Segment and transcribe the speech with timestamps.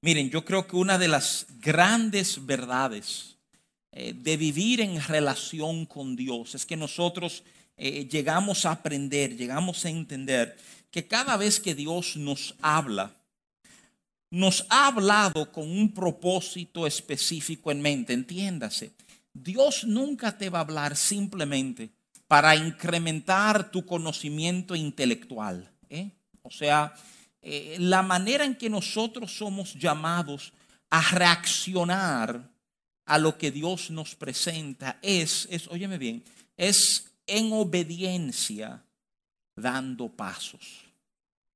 [0.00, 3.36] Miren, yo creo que una de las grandes verdades
[3.90, 7.42] eh, de vivir en relación con Dios es que nosotros
[7.76, 10.56] eh, llegamos a aprender, llegamos a entender
[10.90, 13.12] que cada vez que Dios nos habla,
[14.30, 18.92] nos ha hablado con un propósito específico en mente, entiéndase.
[19.32, 21.90] Dios nunca te va a hablar simplemente
[22.26, 25.70] para incrementar tu conocimiento intelectual.
[25.88, 26.10] ¿eh?
[26.42, 26.94] O sea,
[27.42, 30.52] eh, la manera en que nosotros somos llamados
[30.90, 32.50] a reaccionar
[33.04, 36.22] a lo que Dios nos presenta es, es, óyeme bien,
[36.56, 38.82] es en obediencia
[39.56, 40.84] dando pasos.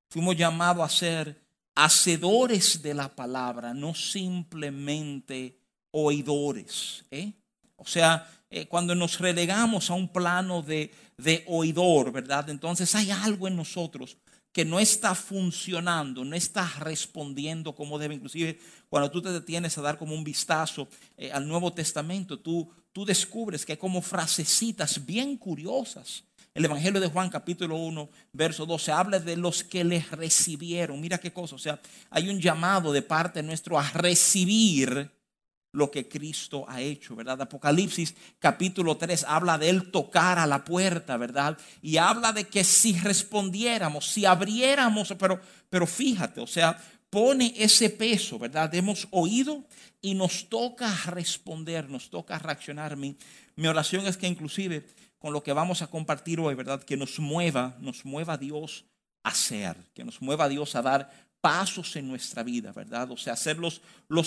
[0.08, 1.42] Fuimos llamados a ser
[1.74, 5.58] hacedores de la palabra, no simplemente
[5.90, 7.04] oidores.
[7.10, 7.32] ¿eh?
[7.76, 12.50] O sea, eh, cuando nos relegamos a un plano de, de oidor, ¿verdad?
[12.50, 14.16] Entonces hay algo en nosotros
[14.52, 18.14] que no está funcionando, no está respondiendo como debe.
[18.14, 22.70] Inclusive cuando tú te detienes a dar como un vistazo eh, al Nuevo Testamento, tú,
[22.92, 26.24] tú descubres que hay como frasecitas bien curiosas.
[26.54, 31.00] El Evangelio de Juan capítulo 1, verso 12, habla de los que les recibieron.
[31.00, 35.10] Mira qué cosa, o sea, hay un llamado de parte nuestro a recibir
[35.72, 37.40] lo que Cristo ha hecho, ¿verdad?
[37.40, 41.58] Apocalipsis capítulo 3 habla de él tocar a la puerta, ¿verdad?
[41.80, 47.90] Y habla de que si respondiéramos, si abriéramos, pero, pero fíjate, o sea, pone ese
[47.90, 48.74] peso, ¿verdad?
[48.74, 49.64] Hemos oído
[50.02, 52.96] y nos toca responder, nos toca reaccionar.
[52.96, 53.16] Mi,
[53.56, 54.86] mi oración es que inclusive
[55.18, 56.82] con lo que vamos a compartir hoy, ¿verdad?
[56.82, 58.84] Que nos mueva, nos mueva Dios
[59.22, 63.10] a hacer, que nos mueva Dios a dar pasos en nuestra vida, ¿verdad?
[63.10, 63.82] O sea, hacer los,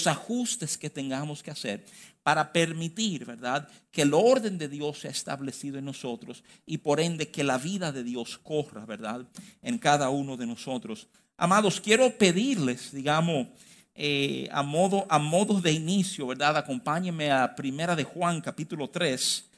[0.05, 1.85] ajustes que tengamos que hacer
[2.21, 3.67] para permitir, ¿verdad?
[3.89, 7.93] Que el orden de Dios sea establecido en nosotros y por ende que la vida
[7.93, 9.25] de Dios corra, ¿verdad?
[9.61, 11.08] En cada uno de nosotros.
[11.38, 13.47] Amados, quiero pedirles, digamos,
[13.95, 16.58] eh, a, modo, a modo de inicio, ¿verdad?
[16.58, 19.52] Acompáñenme a Primera de Juan, capítulo 3.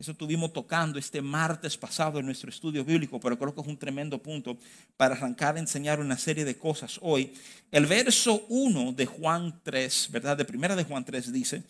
[0.00, 3.76] Eso estuvimos tocando este martes pasado en nuestro estudio bíblico, pero creo que es un
[3.76, 4.56] tremendo punto
[4.96, 7.34] para arrancar a enseñar una serie de cosas hoy.
[7.70, 10.38] El verso 1 de Juan 3, ¿verdad?
[10.38, 11.64] De primera de Juan 3 dice,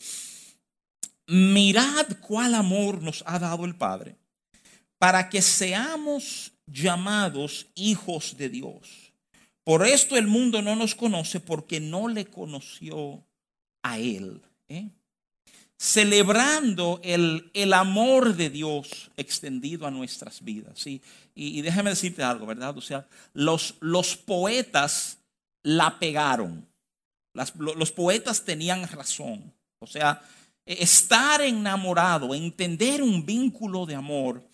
[1.27, 4.15] mirad cuál amor nos ha dado el Padre
[4.97, 9.13] para que seamos llamados hijos de Dios.
[9.65, 13.27] Por esto el mundo no nos conoce porque no le conoció
[13.83, 14.41] a Él.
[14.69, 14.89] ¿eh?
[15.81, 20.87] Celebrando el, el, amor de Dios extendido a nuestras vidas.
[20.87, 21.01] Y,
[21.35, 22.77] y, déjame decirte algo, ¿verdad?
[22.77, 25.17] O sea, los, los poetas
[25.63, 26.69] la pegaron.
[27.33, 29.55] Las, los poetas tenían razón.
[29.79, 30.21] O sea,
[30.67, 34.47] estar enamorado, entender un vínculo de amor,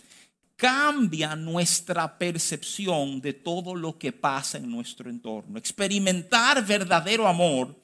[0.55, 5.59] cambia nuestra percepción de todo lo que pasa en nuestro entorno.
[5.59, 7.75] Experimentar verdadero amor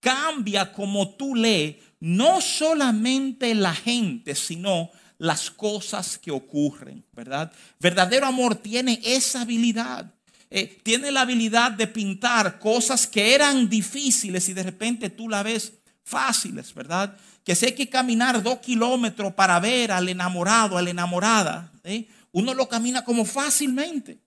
[0.00, 7.50] cambia como tú lees no solamente la gente, sino las cosas que ocurren, ¿verdad?
[7.80, 10.12] Verdadero amor tiene esa habilidad.
[10.50, 15.42] Eh, tiene la habilidad de pintar cosas que eran difíciles y de repente tú la
[15.42, 15.72] ves
[16.02, 17.16] fáciles, ¿verdad?
[17.42, 22.06] Que sé que caminar dos kilómetros para ver al enamorado, a la enamorada, ¿eh?
[22.32, 24.18] uno lo camina como fácilmente.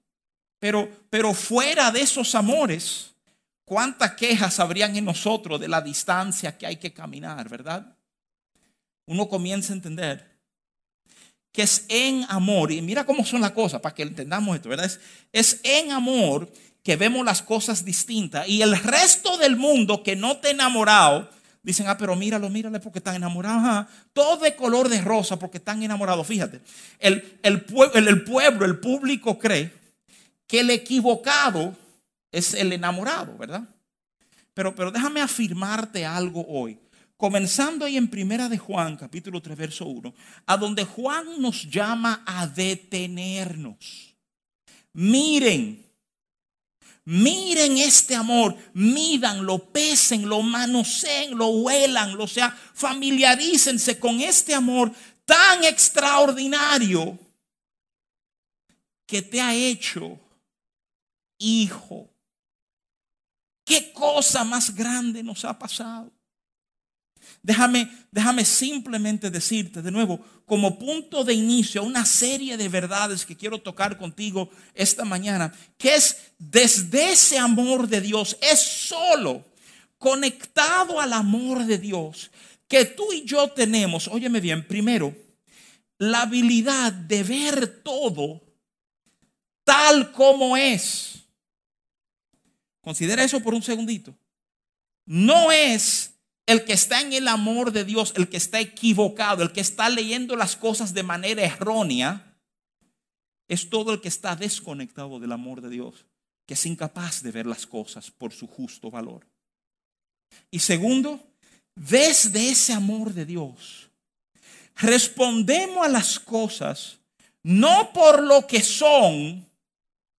[0.58, 3.12] Pero, pero fuera de esos amores,
[3.68, 7.98] ¿Cuántas quejas habrían en nosotros de la distancia que hay que caminar, verdad?
[9.06, 10.26] Uno comienza a entender
[11.52, 14.90] que es en amor, y mira cómo son las cosas para que entendamos esto, ¿verdad?
[15.34, 16.50] Es, en amor
[16.82, 21.30] que vemos las cosas distintas y el resto del mundo que no te enamorado,
[21.62, 25.84] dicen, ah, pero míralo, mírale porque están enamorados, todo de color de rosa porque están
[25.84, 26.26] enamorados.
[26.26, 26.62] Fíjate,
[27.00, 29.74] el, el pueblo, el público cree
[30.48, 31.76] que el equivocado
[32.38, 33.68] es el enamorado, ¿verdad?
[34.54, 36.80] Pero, pero déjame afirmarte algo hoy.
[37.16, 40.14] Comenzando ahí en Primera de Juan, capítulo 3, verso 1,
[40.46, 44.16] a donde Juan nos llama a detenernos.
[44.94, 45.84] Miren,
[47.06, 54.92] miren este amor, mídanlo, pesen, lo manoseen, lo huelan, o sea, familiarícense con este amor
[55.26, 57.18] tan extraordinario
[59.08, 60.20] que te ha hecho
[61.40, 62.10] hijo.
[63.68, 66.10] ¿Qué cosa más grande nos ha pasado?
[67.44, 73.36] Déjame, déjame simplemente decirte de nuevo, como punto de inicio una serie de verdades que
[73.36, 79.46] quiero tocar contigo esta mañana, que es desde ese amor de Dios, es solo
[79.98, 82.32] conectado al amor de Dios
[82.70, 85.14] que tú y yo tenemos, óyeme bien, primero,
[85.98, 88.42] la habilidad de ver todo
[89.66, 91.27] tal como es.
[92.88, 94.18] Considera eso por un segundito.
[95.06, 96.14] no es
[96.46, 99.90] el que está en el amor de Dios, el que está equivocado, el que está
[99.90, 102.40] leyendo las cosas de manera errónea,
[103.50, 106.06] es todo el que está desconectado del amor de Dios,
[106.46, 109.28] que es incapaz de ver las cosas por su justo valor.
[110.50, 111.20] Y segundo,
[111.76, 113.90] desde ese amor de Dios,
[114.78, 117.00] respondemos a las cosas
[117.44, 119.46] no por lo que son,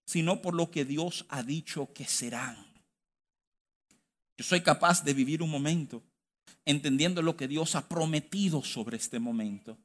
[0.09, 2.57] sino por lo que Dios ha dicho que serán.
[4.39, 6.03] Yo soy capaz de vivir un momento
[6.65, 9.79] entendiendo lo que Dios ha prometido sobre este momento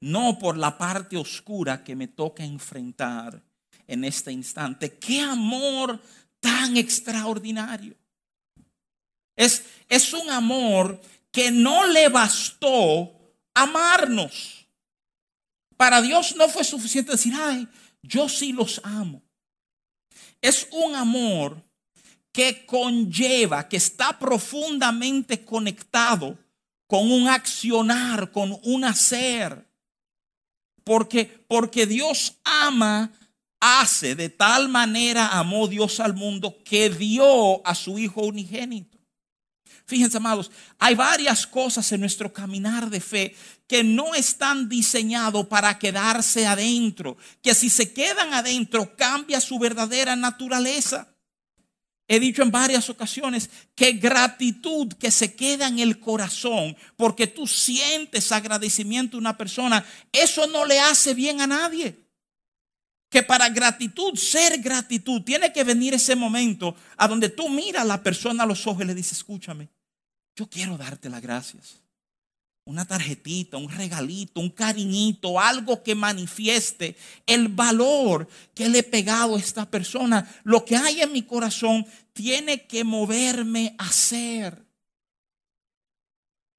[0.00, 3.42] no por la parte oscura que me toca enfrentar
[3.86, 4.98] en este instante.
[4.98, 6.00] Qué amor
[6.40, 7.96] tan extraordinario.
[9.34, 11.00] Es, es un amor
[11.30, 13.12] que no le bastó
[13.54, 14.66] amarnos.
[15.76, 17.68] Para Dios no fue suficiente decir, ay,
[18.02, 19.22] yo sí los amo.
[20.40, 21.62] Es un amor
[22.32, 26.38] que conlleva, que está profundamente conectado
[26.86, 29.66] con un accionar, con un hacer.
[30.84, 33.12] Porque, porque Dios ama,
[33.60, 38.97] hace de tal manera, amó Dios al mundo que dio a su Hijo unigénito.
[39.88, 43.34] Fíjense, amados, hay varias cosas en nuestro caminar de fe
[43.66, 50.14] que no están diseñados para quedarse adentro, que si se quedan adentro cambia su verdadera
[50.14, 51.08] naturaleza.
[52.06, 57.46] He dicho en varias ocasiones que gratitud que se queda en el corazón porque tú
[57.46, 59.82] sientes agradecimiento a una persona,
[60.12, 61.98] eso no le hace bien a nadie.
[63.08, 67.86] Que para gratitud, ser gratitud, tiene que venir ese momento a donde tú miras a
[67.86, 69.70] la persona a los ojos y le dices, escúchame,
[70.38, 71.82] yo quiero darte las gracias
[72.68, 79.36] una tarjetita, un regalito, un cariñito, algo que manifieste el valor que le he pegado
[79.36, 80.30] a esta persona.
[80.44, 84.62] Lo que hay en mi corazón tiene que moverme a hacer.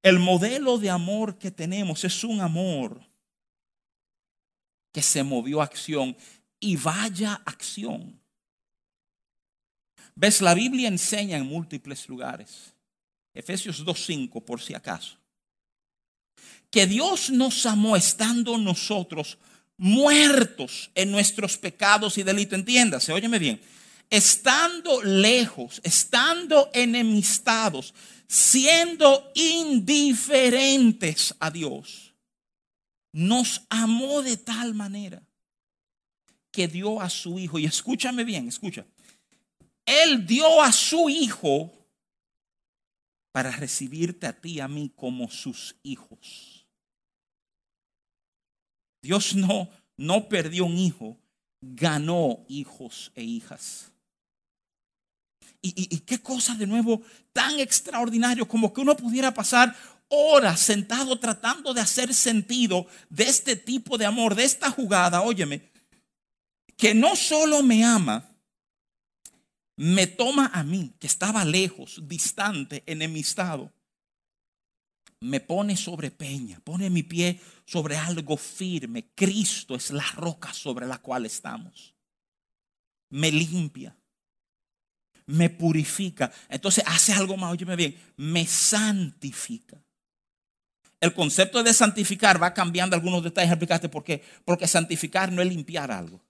[0.01, 3.07] El modelo de amor que tenemos es un amor
[4.91, 6.17] que se movió a acción
[6.59, 8.19] y vaya acción.
[10.15, 10.41] ¿Ves?
[10.41, 12.73] La Biblia enseña en múltiples lugares.
[13.33, 15.19] Efesios 2.5 por si acaso
[16.69, 19.37] que Dios nos amó estando nosotros
[19.77, 22.59] muertos en nuestros pecados y delitos.
[22.59, 23.61] Entiéndase, óyeme bien.
[24.09, 27.93] Estando lejos, estando enemistados,
[28.27, 32.13] siendo indiferentes a Dios,
[33.11, 35.21] nos amó de tal manera
[36.51, 37.59] que dio a su Hijo.
[37.59, 38.85] Y escúchame bien, escucha.
[39.85, 41.71] Él dio a su Hijo
[43.39, 46.67] para recibirte a ti y a mí como sus hijos.
[49.01, 51.17] Dios no, no perdió un hijo,
[51.61, 53.93] ganó hijos e hijas.
[55.61, 57.01] Y, y, qué cosa de nuevo
[57.31, 59.73] tan extraordinario como que uno pudiera pasar
[60.09, 65.61] horas sentado tratando de hacer sentido de este tipo de amor, de esta jugada, óyeme,
[66.75, 68.28] que no solo me ama,
[69.79, 73.71] me toma a mí, que estaba lejos, distante, enemistado,
[75.21, 79.11] me pone sobre peña, pone mi pie sobre algo firme.
[79.15, 81.95] Cristo es la roca sobre la cual estamos.
[83.09, 83.95] Me limpia,
[85.27, 86.29] me purifica.
[86.49, 89.81] Entonces hace algo más, óyeme bien, me santifica.
[90.99, 93.55] El concepto de santificar va cambiando algunos detalles.
[93.89, 94.21] Por qué.
[94.43, 96.21] Porque santificar no es limpiar algo.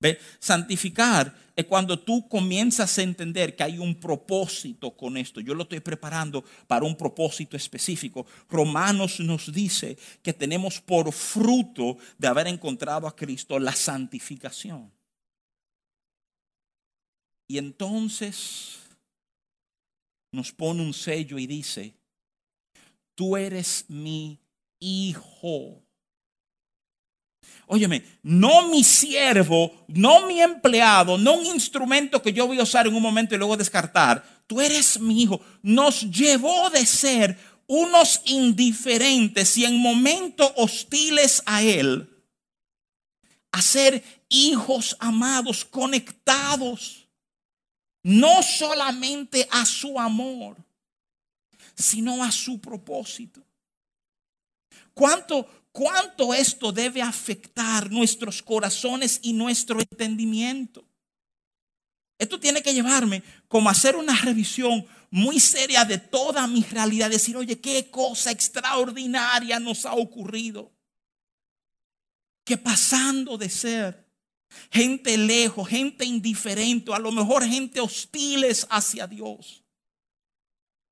[0.00, 0.18] ¿Ve?
[0.38, 5.40] Santificar es cuando tú comienzas a entender que hay un propósito con esto.
[5.40, 8.26] Yo lo estoy preparando para un propósito específico.
[8.48, 14.90] Romanos nos dice que tenemos por fruto de haber encontrado a Cristo la santificación.
[17.46, 18.78] Y entonces
[20.32, 21.92] nos pone un sello y dice,
[23.14, 24.38] tú eres mi
[24.78, 25.82] hijo.
[27.66, 32.86] Óyeme, no mi siervo, no mi empleado, no un instrumento que yo voy a usar
[32.86, 34.24] en un momento y luego descartar.
[34.46, 35.40] Tú eres mi hijo.
[35.62, 42.10] Nos llevó de ser unos indiferentes y en momentos hostiles a Él,
[43.52, 47.06] a ser hijos amados, conectados,
[48.02, 50.56] no solamente a su amor,
[51.76, 53.40] sino a su propósito.
[54.92, 60.86] ¿Cuánto, cuánto esto debe afectar nuestros corazones y nuestro entendimiento.
[62.18, 67.10] Esto tiene que llevarme como a hacer una revisión muy seria de toda mi realidad.
[67.10, 70.72] Decir, oye, qué cosa extraordinaria nos ha ocurrido.
[72.44, 74.10] Que pasando de ser
[74.70, 79.59] gente lejos, gente indiferente, a lo mejor gente hostiles hacia Dios,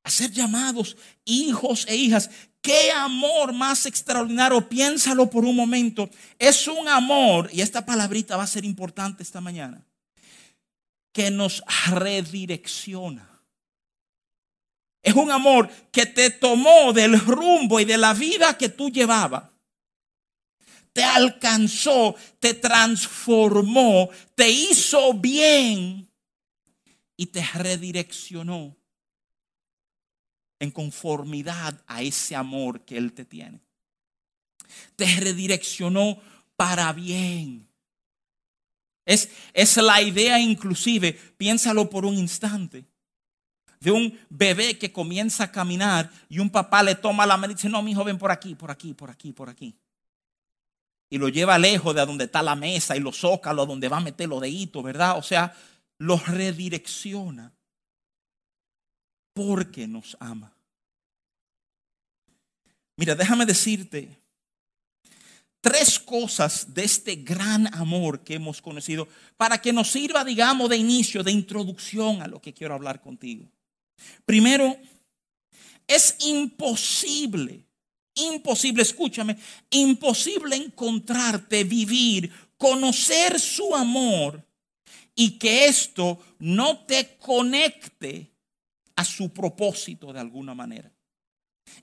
[0.08, 2.30] a ser llamados hijos e hijas.
[2.62, 4.68] Qué amor más extraordinario.
[4.68, 6.08] Piénsalo por un momento.
[6.38, 9.86] Es un amor, y esta palabrita va a ser importante esta mañana,
[11.12, 13.28] que nos redirecciona.
[15.02, 19.44] Es un amor que te tomó del rumbo y de la vida que tú llevabas.
[20.92, 26.10] Te alcanzó, te transformó, te hizo bien
[27.16, 28.77] y te redireccionó
[30.60, 33.60] en conformidad a ese amor que Él te tiene.
[34.96, 36.18] Te redireccionó
[36.56, 37.68] para bien.
[39.06, 42.84] Es, es la idea inclusive, piénsalo por un instante,
[43.80, 47.54] de un bebé que comienza a caminar y un papá le toma la mano y
[47.54, 49.74] dice, no, mi joven, por aquí, por aquí, por aquí, por aquí.
[51.10, 54.00] Y lo lleva lejos de donde está la mesa y los zócalos donde va a
[54.00, 55.16] meter los deditos, ¿verdad?
[55.16, 55.56] O sea,
[55.96, 57.52] los redirecciona
[59.38, 60.52] porque nos ama.
[62.97, 64.18] Mira, déjame decirte
[65.61, 70.76] tres cosas de este gran amor que hemos conocido para que nos sirva, digamos, de
[70.76, 73.49] inicio, de introducción a lo que quiero hablar contigo.
[74.25, 74.76] Primero,
[75.87, 77.64] es imposible,
[78.16, 79.38] imposible, escúchame,
[79.71, 84.45] imposible encontrarte, vivir, conocer su amor
[85.14, 88.33] y que esto no te conecte
[88.99, 90.93] a su propósito de alguna manera.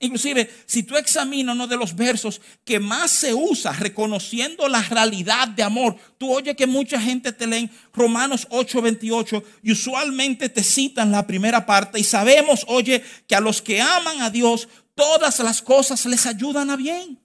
[0.00, 5.48] Inclusive, si tú examinas uno de los versos que más se usa reconociendo la realidad
[5.48, 11.10] de amor, tú oyes que mucha gente te lee Romanos 8:28 y usualmente te citan
[11.10, 15.62] la primera parte y sabemos, oye, que a los que aman a Dios, todas las
[15.62, 17.18] cosas les ayudan a bien.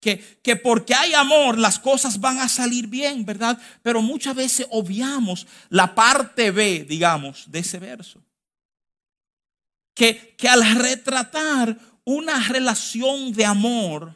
[0.00, 3.56] Que, que porque hay amor las cosas van a salir bien, ¿verdad?
[3.82, 8.23] Pero muchas veces obviamos la parte B, digamos, de ese verso
[9.94, 14.14] que, al retratar una relación de amor,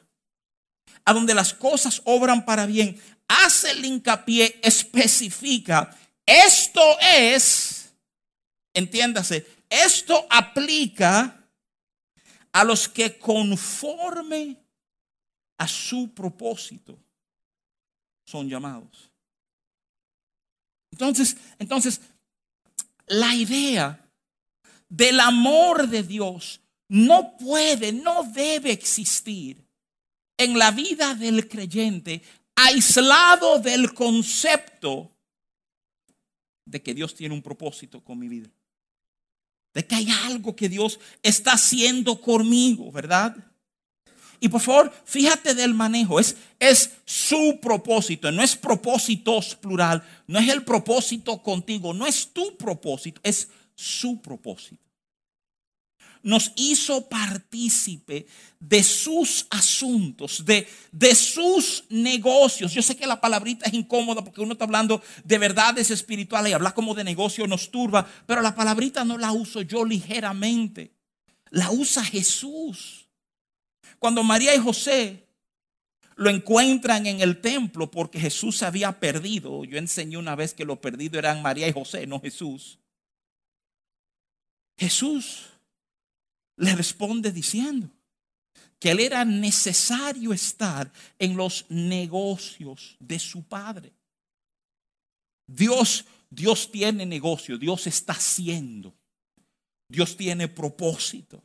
[1.04, 7.90] a donde las cosas obran para bien, hace el hincapié, especifica, esto es,
[8.74, 11.34] entiéndase, esto aplica
[12.52, 14.56] a los que conforme
[15.56, 16.98] a su propósito
[18.24, 19.10] son llamados.
[20.92, 22.00] Entonces, entonces,
[23.06, 24.07] la idea
[24.88, 29.64] del amor de Dios no puede, no debe existir
[30.36, 32.22] en la vida del creyente
[32.56, 35.12] aislado del concepto
[36.64, 38.48] de que Dios tiene un propósito con mi vida.
[39.74, 43.36] De que hay algo que Dios está haciendo conmigo, ¿verdad?
[44.40, 46.18] Y por favor, fíjate del manejo.
[46.18, 52.32] Es, es su propósito, no es propósitos plural, no es el propósito contigo, no es
[52.32, 54.82] tu propósito, es su propósito.
[56.20, 58.26] Nos hizo partícipe
[58.58, 62.72] de sus asuntos, de, de sus negocios.
[62.72, 66.54] Yo sé que la palabrita es incómoda porque uno está hablando de verdades espirituales y
[66.54, 70.92] hablar como de negocio nos turba, pero la palabrita no la uso yo ligeramente.
[71.50, 73.06] La usa Jesús.
[74.00, 75.28] Cuando María y José
[76.16, 79.64] lo encuentran en el templo porque Jesús se había perdido.
[79.64, 82.80] Yo enseñé una vez que lo perdido eran María y José, no Jesús.
[84.78, 85.46] Jesús
[86.56, 87.90] le responde diciendo
[88.78, 93.92] que él era necesario estar en los negocios de su padre.
[95.46, 98.94] Dios, Dios tiene negocio, Dios está haciendo,
[99.88, 101.42] Dios tiene propósito.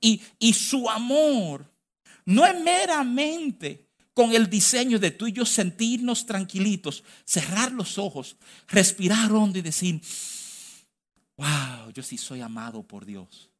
[0.00, 1.68] Y, y su amor
[2.24, 8.36] no es meramente con el diseño de tú y yo sentirnos tranquilitos, cerrar los ojos,
[8.68, 10.00] respirar hondo y decir,
[11.40, 13.50] wow, yo sí soy amado por Dios.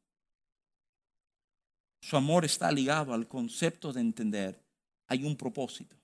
[2.01, 4.63] Su amor está ligado al concepto de entender,
[5.07, 5.95] hay un propósito.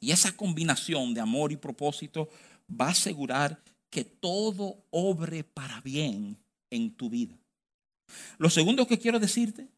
[0.00, 2.28] Y esa combinación de amor y propósito
[2.68, 6.36] va a asegurar que todo obre para bien
[6.70, 7.38] en tu vida.
[8.38, 9.68] Lo segundo que quiero decirte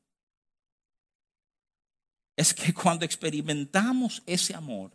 [2.37, 4.91] es que cuando experimentamos ese amor,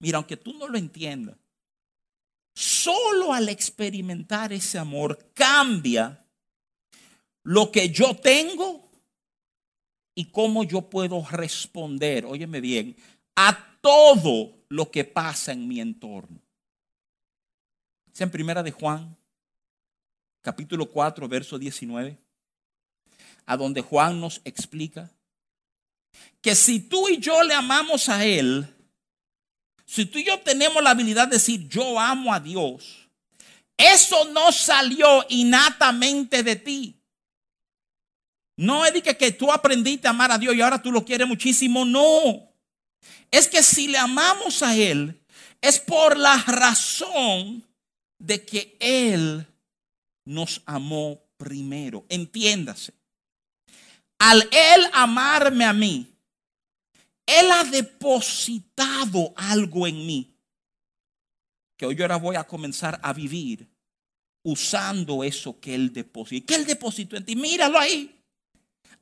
[0.00, 1.36] mira, aunque tú no lo entiendas,
[2.60, 6.22] Solo al experimentar ese amor cambia
[7.42, 8.86] lo que yo tengo
[10.14, 12.94] y cómo yo puedo responder, óyeme bien,
[13.34, 16.38] a todo lo que pasa en mi entorno.
[18.12, 19.16] Es en primera de Juan,
[20.42, 22.18] capítulo 4, verso 19,
[23.46, 25.10] a donde Juan nos explica
[26.42, 28.68] que si tú y yo le amamos a Él,
[29.90, 33.08] si tú y yo tenemos la habilidad de decir yo amo a Dios,
[33.76, 36.96] Eso no salió innatamente de ti.
[38.56, 41.26] No es que, que tú aprendiste a amar a Dios y ahora tú lo quieres
[41.26, 41.84] muchísimo.
[41.84, 42.52] No.
[43.30, 45.18] Es que si le amamos a Él,
[45.62, 47.66] es por la razón
[48.18, 49.46] de que Él
[50.26, 52.04] nos amó primero.
[52.10, 52.92] Entiéndase.
[54.18, 56.09] Al Él amarme a mí,
[57.38, 60.34] Él ha depositado algo en mí.
[61.76, 63.68] Que hoy ahora voy a comenzar a vivir
[64.42, 66.46] usando eso que Él depositó.
[66.46, 67.36] Que Él depositó en ti.
[67.36, 68.16] Míralo ahí.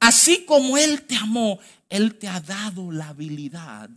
[0.00, 1.58] Así como Él te amó,
[1.88, 3.90] Él te ha dado la habilidad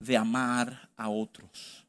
[0.00, 1.84] de amar a otros.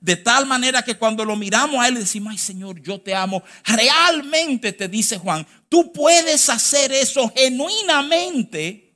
[0.00, 3.42] De tal manera que cuando lo miramos a Él decimos, ay Señor, yo te amo,
[3.64, 8.87] realmente te dice Juan, tú puedes hacer eso genuinamente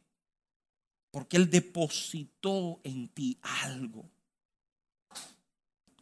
[1.13, 4.11] porque Él depositó en ti algo.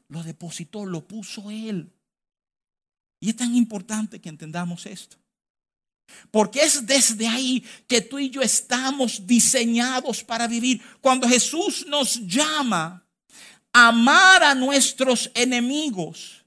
[0.08, 1.92] Lo depositó, lo puso Él.
[3.18, 5.16] Y es tan importante que entendamos esto.
[6.30, 10.80] Porque es desde ahí que tú y yo estamos diseñados para vivir.
[11.00, 13.04] Cuando Jesús nos llama
[13.72, 16.44] a amar a nuestros enemigos,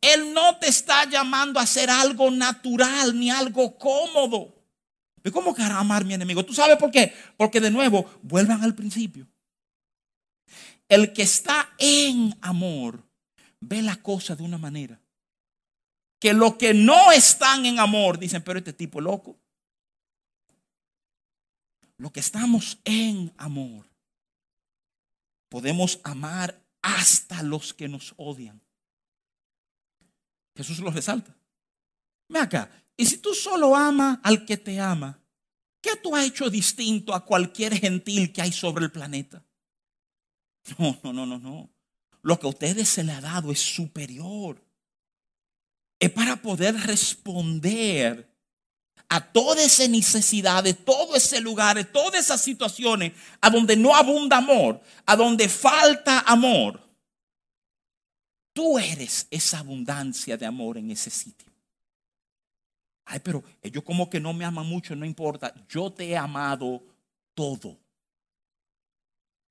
[0.00, 4.55] Él no te está llamando a hacer algo natural ni algo cómodo.
[5.32, 6.44] ¿Cómo que amar mi enemigo?
[6.44, 7.12] ¿Tú sabes por qué?
[7.36, 9.26] Porque de nuevo, vuelvan al principio.
[10.88, 13.02] El que está en amor
[13.60, 15.00] ve la cosa de una manera
[16.18, 19.36] que los que no están en amor dicen, pero este tipo es loco.
[21.98, 23.86] Los que estamos en amor,
[25.48, 28.60] podemos amar hasta los que nos odian.
[30.56, 31.34] Jesús lo resalta.
[32.28, 35.18] Ve acá, y si tú solo amas al que te ama,
[35.80, 39.44] ¿qué tú has hecho distinto a cualquier gentil que hay sobre el planeta?
[40.78, 41.70] No, no, no, no, no.
[42.22, 44.66] Lo que a ustedes se le ha dado es superior
[45.98, 48.28] es para poder responder
[49.08, 53.94] a toda esa necesidad, de todo ese lugar, de todas esas situaciones a donde no
[53.94, 56.82] abunda amor, a donde falta amor.
[58.52, 61.52] Tú eres esa abundancia de amor en ese sitio.
[63.06, 65.54] Ay, pero ellos como que no me aman mucho, no importa.
[65.68, 66.82] Yo te he amado
[67.34, 67.78] todo.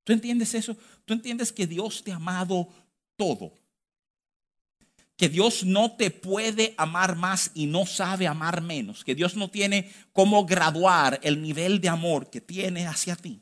[0.04, 0.78] ¿Tú entiendes eso?
[1.06, 2.68] ¿Tú entiendes que Dios te ha amado
[3.16, 3.58] todo?
[5.18, 9.50] que Dios no te puede amar más y no sabe amar menos, que Dios no
[9.50, 13.42] tiene cómo graduar el nivel de amor que tiene hacia ti.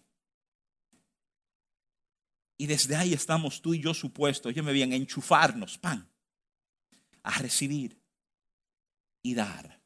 [2.57, 6.07] Y desde ahí estamos tú y yo supuestos, yo me bien, a enchufarnos, pan,
[7.23, 7.99] a recibir
[9.23, 9.82] y dar.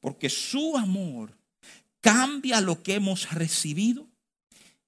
[0.00, 1.36] Porque su amor
[2.00, 4.08] cambia lo que hemos recibido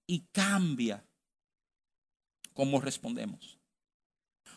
[0.06, 1.04] y cambia
[2.54, 3.58] cómo respondemos.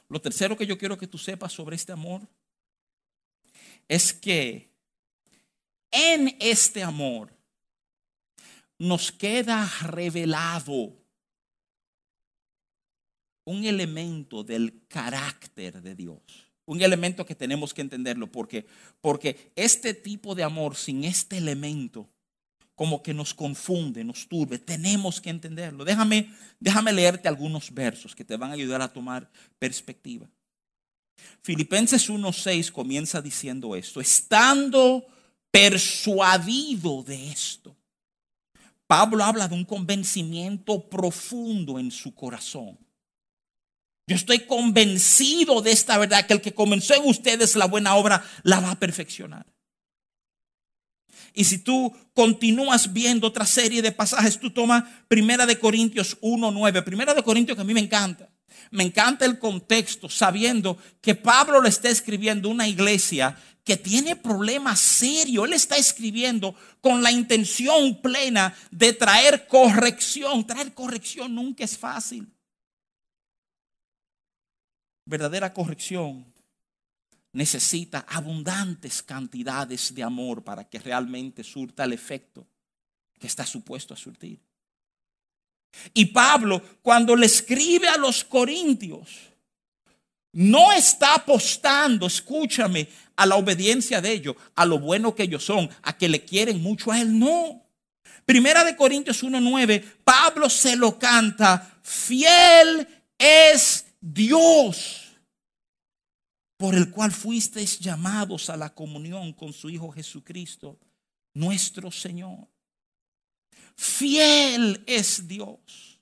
[0.09, 2.21] Lo tercero que yo quiero que tú sepas sobre este amor
[3.87, 4.69] es que
[5.91, 7.33] en este amor
[8.77, 10.97] nos queda revelado
[13.45, 16.42] un elemento del carácter de Dios.
[16.65, 18.65] Un elemento que tenemos que entenderlo porque
[19.01, 22.09] porque este tipo de amor sin este elemento
[22.75, 24.57] como que nos confunde, nos turbe.
[24.57, 25.85] Tenemos que entenderlo.
[25.85, 30.27] Déjame, déjame leerte algunos versos que te van a ayudar a tomar perspectiva.
[31.41, 35.05] Filipenses 1.6 comienza diciendo esto, estando
[35.51, 37.75] persuadido de esto.
[38.87, 42.77] Pablo habla de un convencimiento profundo en su corazón.
[44.05, 48.23] Yo estoy convencido de esta verdad, que el que comenzó en ustedes la buena obra
[48.43, 49.45] la va a perfeccionar.
[51.33, 56.83] Y si tú continúas viendo otra serie de pasajes, tú tomas Primera de Corintios 1.9.
[56.83, 58.29] Primera de Corintios que a mí me encanta.
[58.69, 64.79] Me encanta el contexto, sabiendo que Pablo le está escribiendo una iglesia que tiene problemas
[64.79, 65.45] serios.
[65.45, 70.45] Él está escribiendo con la intención plena de traer corrección.
[70.45, 72.32] Traer corrección nunca es fácil.
[75.05, 76.25] Verdadera corrección
[77.33, 82.45] necesita abundantes cantidades de amor para que realmente surta el efecto
[83.19, 84.39] que está supuesto a surtir.
[85.93, 89.09] Y Pablo, cuando le escribe a los corintios,
[90.33, 95.69] no está apostando, escúchame, a la obediencia de ellos, a lo bueno que ellos son,
[95.81, 97.17] a que le quieren mucho a él.
[97.17, 97.63] No.
[98.25, 102.87] Primera de Corintios 1.9, Pablo se lo canta, fiel
[103.17, 105.13] es Dios
[106.57, 110.77] por el cual fuisteis llamados a la comunión con su Hijo Jesucristo,
[111.33, 112.47] nuestro Señor.
[113.75, 116.01] Fiel es Dios.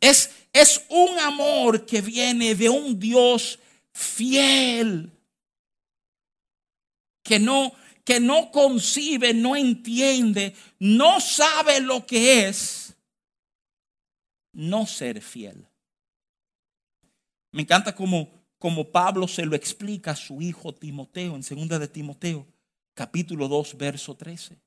[0.00, 3.58] Es, es un amor que viene de un Dios
[3.92, 5.12] fiel.
[7.22, 12.94] Que no, que no concibe, no entiende, no sabe lo que es
[14.52, 15.68] no ser fiel.
[17.52, 21.88] Me encanta como, como Pablo se lo explica a su hijo Timoteo en segunda de
[21.88, 22.46] Timoteo,
[22.94, 24.58] capítulo 2, verso 13.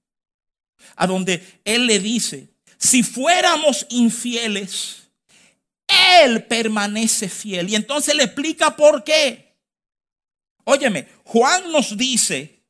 [0.96, 5.10] A donde él le dice, si fuéramos infieles,
[6.24, 7.70] él permanece fiel.
[7.70, 9.56] Y entonces le explica por qué.
[10.64, 12.64] Óyeme, Juan nos dice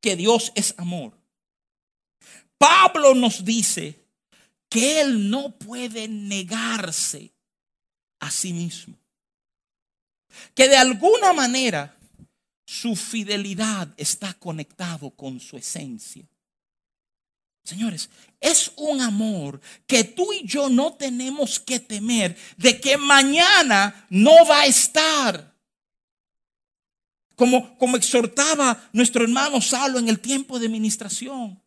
[0.00, 1.16] que Dios es amor.
[2.58, 4.06] Pablo nos dice
[4.68, 7.34] que Él no puede negarse
[8.20, 9.01] a sí mismo.
[10.54, 11.96] Que de alguna manera
[12.64, 16.24] su fidelidad está conectado con su esencia.
[17.64, 24.06] Señores, es un amor que tú y yo no tenemos que temer de que mañana
[24.10, 25.52] no va a estar.
[27.36, 31.60] Como, como exhortaba nuestro hermano Salo en el tiempo de ministración.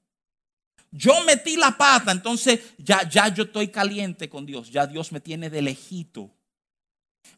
[0.91, 4.71] Yo metí la pata, entonces ya, ya yo estoy caliente con Dios.
[4.71, 6.30] Ya Dios me tiene de lejito.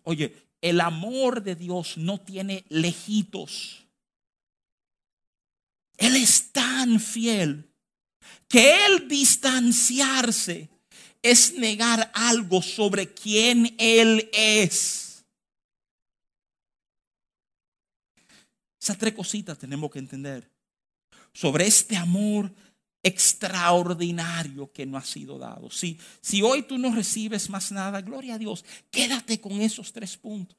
[0.03, 3.85] Oye, el amor de Dios no tiene lejitos.
[5.97, 7.69] Él es tan fiel
[8.47, 10.69] que el distanciarse
[11.21, 15.25] es negar algo sobre quién Él es.
[18.79, 20.49] Esas tres cositas tenemos que entender
[21.33, 22.51] sobre este amor
[23.03, 25.69] extraordinario que no ha sido dado.
[25.69, 30.17] Si, si hoy tú no recibes más nada, gloria a Dios, quédate con esos tres
[30.17, 30.57] puntos.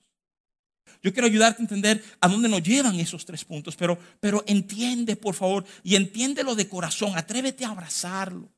[1.02, 5.16] Yo quiero ayudarte a entender a dónde nos llevan esos tres puntos, pero, pero entiende,
[5.16, 8.48] por favor, y entiéndelo de corazón, atrévete a abrazarlo.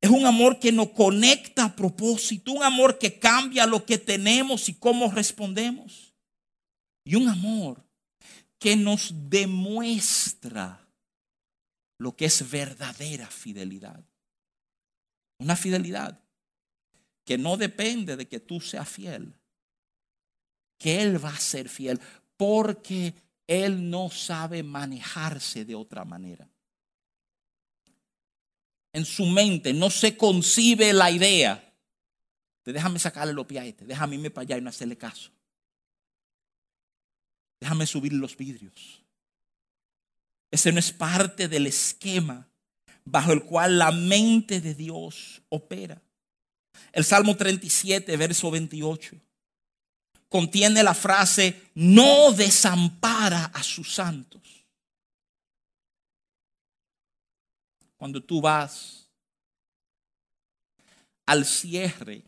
[0.00, 4.68] Es un amor que nos conecta a propósito, un amor que cambia lo que tenemos
[4.68, 6.14] y cómo respondemos
[7.04, 7.82] y un amor
[8.58, 10.83] que nos demuestra
[11.98, 14.04] lo que es verdadera fidelidad.
[15.38, 16.20] Una fidelidad
[17.24, 19.34] que no depende de que tú seas fiel,
[20.78, 22.00] que Él va a ser fiel
[22.36, 23.14] porque
[23.46, 26.48] Él no sabe manejarse de otra manera.
[28.92, 31.72] En su mente no se concibe la idea
[32.64, 35.30] de déjame sacarle los pies a este, déjame irme para allá y no hacerle caso.
[37.60, 39.03] Déjame subir los vidrios.
[40.50, 42.48] Ese no es parte del esquema
[43.04, 46.02] bajo el cual la mente de Dios opera.
[46.92, 49.16] El Salmo 37, verso 28,
[50.28, 54.42] contiene la frase, no desampara a sus santos.
[57.96, 59.08] Cuando tú vas
[61.26, 62.24] al cierre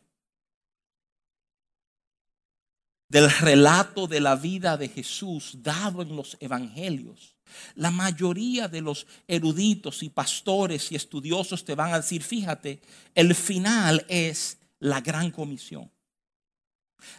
[3.09, 7.36] del relato de la vida de Jesús dado en los evangelios,
[7.74, 12.80] la mayoría de los eruditos y pastores y estudiosos te van a decir, fíjate,
[13.14, 15.90] el final es la gran comisión.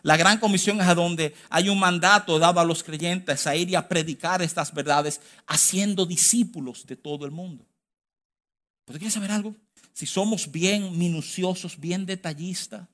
[0.04, 3.70] La gran comisión es a donde hay un mandato dado a los creyentes a ir
[3.70, 7.66] y a predicar estas verdades haciendo discípulos de todo el mundo.
[8.86, 9.56] ¿Pero quieres saber algo?
[9.94, 12.88] Si somos bien minuciosos, bien detallistas,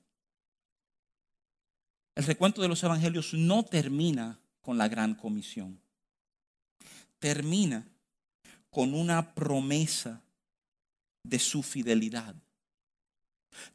[2.14, 5.80] el recuento de los evangelios no termina con la gran comisión.
[7.24, 7.88] Termina
[8.68, 10.20] con una promesa
[11.22, 12.34] de su fidelidad.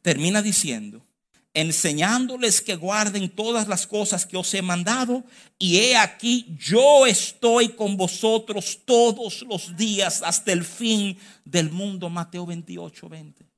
[0.02, 1.04] Termina diciendo,
[1.52, 5.24] enseñándoles que guarden todas las cosas que os he mandado,
[5.58, 12.08] y he aquí, yo estoy con vosotros todos los días hasta el fin del mundo.
[12.08, 13.49] Mateo 28, 20.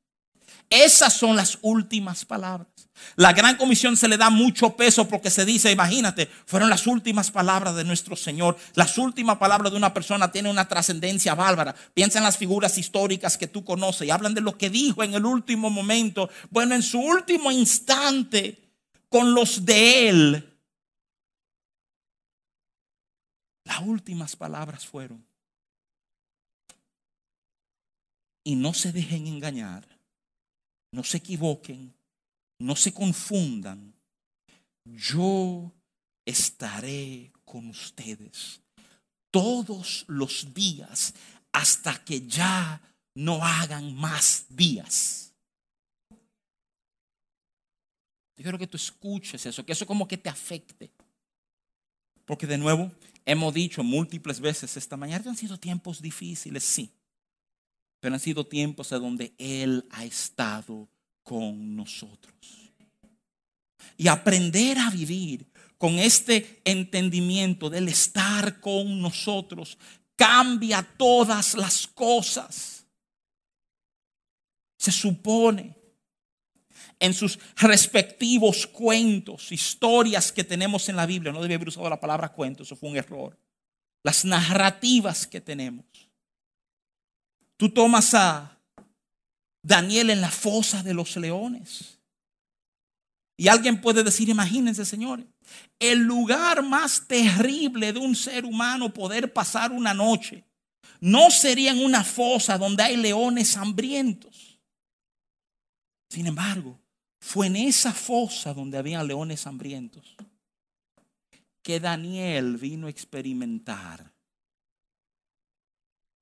[0.70, 2.68] Esas son las últimas palabras.
[3.16, 7.30] La gran comisión se le da mucho peso porque se dice, imagínate, fueron las últimas
[7.30, 8.56] palabras de nuestro Señor.
[8.74, 11.74] Las últimas palabras de una persona tienen una trascendencia bárbara.
[11.94, 15.14] Piensa en las figuras históricas que tú conoces y hablan de lo que dijo en
[15.14, 16.30] el último momento.
[16.50, 18.62] Bueno, en su último instante,
[19.08, 20.58] con los de él,
[23.64, 25.24] las últimas palabras fueron,
[28.44, 29.91] y no se dejen engañar
[30.92, 31.92] no se equivoquen,
[32.58, 33.92] no se confundan.
[34.84, 35.72] Yo
[36.24, 38.60] estaré con ustedes
[39.30, 41.14] todos los días
[41.52, 42.80] hasta que ya
[43.14, 45.32] no hagan más días.
[48.36, 50.90] Yo quiero que tú escuches eso, que eso como que te afecte.
[52.24, 52.90] Porque de nuevo,
[53.24, 56.92] hemos dicho múltiples veces esta mañana, han sido tiempos difíciles, sí
[58.02, 60.88] pero han sido tiempos en donde Él ha estado
[61.22, 62.34] con nosotros.
[63.96, 65.46] Y aprender a vivir
[65.78, 69.78] con este entendimiento del estar con nosotros,
[70.16, 72.84] cambia todas las cosas.
[74.76, 75.76] Se supone
[76.98, 81.30] en sus respectivos cuentos, historias que tenemos en la Biblia.
[81.30, 83.38] No debía haber usado la palabra cuento, eso fue un error.
[84.02, 86.11] Las narrativas que tenemos.
[87.62, 88.58] Tú tomas a
[89.62, 91.96] Daniel en la fosa de los leones.
[93.36, 95.26] Y alguien puede decir, imagínense, señores,
[95.78, 100.44] el lugar más terrible de un ser humano poder pasar una noche
[100.98, 104.58] no sería en una fosa donde hay leones hambrientos.
[106.10, 106.80] Sin embargo,
[107.20, 110.16] fue en esa fosa donde había leones hambrientos
[111.62, 114.12] que Daniel vino a experimentar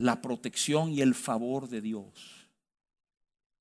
[0.01, 2.49] la protección y el favor de Dios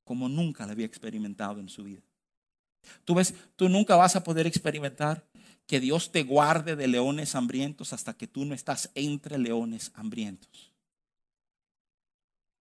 [0.06, 2.02] como nunca la había experimentado en su vida.
[3.06, 5.28] Tú ves, tú nunca vas a poder experimentar
[5.67, 10.71] que Dios te guarde de leones hambrientos hasta que tú no estás entre leones hambrientos.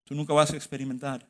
[0.04, 1.26] Tú nunca vas a experimentar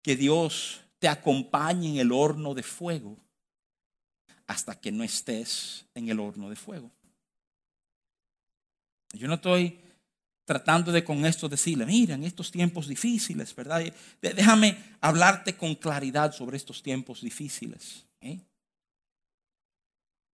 [0.00, 3.18] que Dios te acompañe en el horno de fuego
[4.46, 6.90] hasta que no estés en el horno de fuego.
[9.12, 9.80] Yo no estoy
[10.48, 13.84] tratando de con esto decirle, mira, en estos tiempos difíciles, ¿verdad?
[14.22, 18.06] Déjame hablarte con claridad sobre estos tiempos difíciles.
[18.22, 18.40] ¿eh?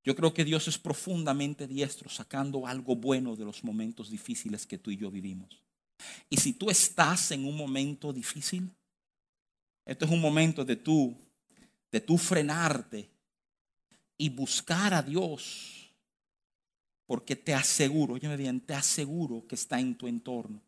[0.04, 4.78] Yo creo que Dios es profundamente diestro sacando algo bueno de los momentos difíciles que
[4.78, 5.64] tú y yo vivimos.
[6.30, 8.70] Y si tú estás en un momento difícil,
[9.86, 11.16] esto es un momento de tú,
[11.90, 13.10] de tú frenarte
[14.18, 15.81] y buscar a Dios.
[17.12, 20.62] Porque te aseguro, óyeme bien, te aseguro que está en tu entorno.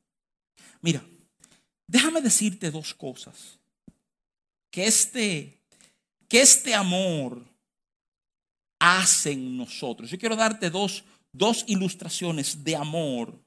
[0.82, 1.02] Mira,
[1.88, 3.58] déjame decirte dos cosas.
[4.70, 5.58] Que este,
[6.28, 7.42] que este amor
[8.78, 10.10] hace en nosotros.
[10.10, 13.42] Yo quiero darte dos, dos ilustraciones de amor.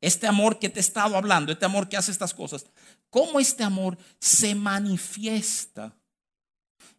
[0.00, 2.66] Este amor que te he estado hablando, este amor que hace estas cosas,
[3.08, 5.96] cómo este amor se manifiesta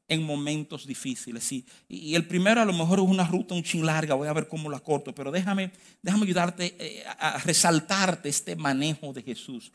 [0.07, 1.51] en momentos difíciles.
[1.51, 4.33] Y, y, el primero a lo mejor es una ruta un chin larga, voy a
[4.33, 9.71] ver cómo la corto, pero déjame, déjame ayudarte eh, a resaltarte este manejo de Jesús.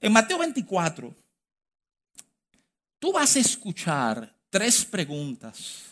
[0.00, 1.14] En Mateo 24,
[2.98, 5.84] tú vas a escuchar tres preguntas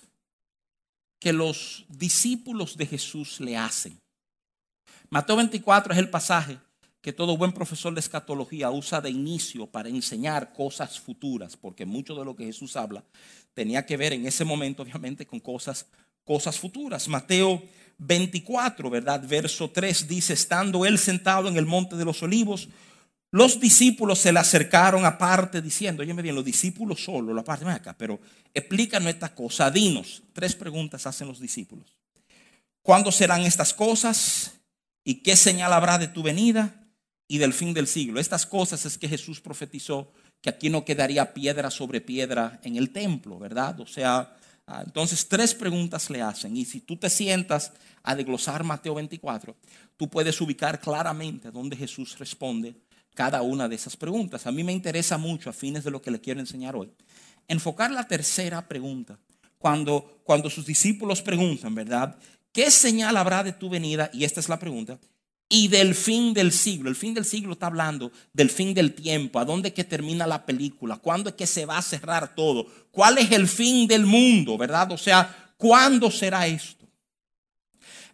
[1.18, 3.98] que los discípulos de Jesús le hacen.
[5.08, 6.58] Mateo 24 es el pasaje
[7.00, 12.16] que todo buen profesor de escatología usa de inicio para enseñar cosas futuras, porque mucho
[12.16, 13.04] de lo que Jesús habla
[13.56, 15.86] tenía que ver en ese momento, obviamente, con cosas,
[16.24, 17.08] cosas futuras.
[17.08, 17.62] Mateo
[17.96, 19.26] 24, ¿verdad?
[19.26, 22.68] Verso 3 dice, estando él sentado en el monte de los olivos,
[23.30, 27.96] los discípulos se le acercaron aparte diciendo, oye, bien, los discípulos solo, la parte acá,
[27.96, 28.20] pero
[28.52, 30.22] explícanos esta cosa, dinos.
[30.34, 31.96] Tres preguntas hacen los discípulos.
[32.82, 34.52] ¿Cuándo serán estas cosas?
[35.02, 36.86] ¿Y qué señal habrá de tu venida?
[37.28, 38.20] y del fin del siglo.
[38.20, 42.90] Estas cosas es que Jesús profetizó que aquí no quedaría piedra sobre piedra en el
[42.90, 43.80] templo, ¿verdad?
[43.80, 47.72] O sea, ah, entonces tres preguntas le hacen y si tú te sientas
[48.02, 49.56] a desglosar Mateo 24,
[49.96, 52.76] tú puedes ubicar claramente dónde Jesús responde
[53.14, 54.46] cada una de esas preguntas.
[54.46, 56.92] A mí me interesa mucho, a fines de lo que le quiero enseñar hoy,
[57.48, 59.18] enfocar la tercera pregunta.
[59.58, 62.16] Cuando, cuando sus discípulos preguntan, ¿verdad?
[62.52, 64.10] ¿Qué señal habrá de tu venida?
[64.12, 64.98] Y esta es la pregunta
[65.48, 66.88] y del fin del siglo.
[66.88, 70.44] El fin del siglo está hablando del fin del tiempo, a dónde que termina la
[70.44, 74.58] película, cuándo es que se va a cerrar todo, cuál es el fin del mundo,
[74.58, 74.90] ¿verdad?
[74.92, 76.86] O sea, ¿cuándo será esto?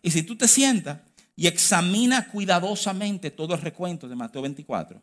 [0.03, 0.99] Y si tú te sientas
[1.35, 5.01] y examina cuidadosamente todo el recuento de Mateo 24,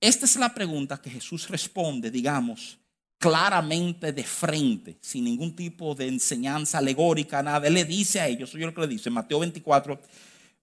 [0.00, 2.76] esta es la pregunta que Jesús responde, digamos,
[3.16, 7.66] claramente de frente, sin ningún tipo de enseñanza alegórica, nada.
[7.66, 9.98] Él le dice a ellos, yo lo que le dice, Mateo 24,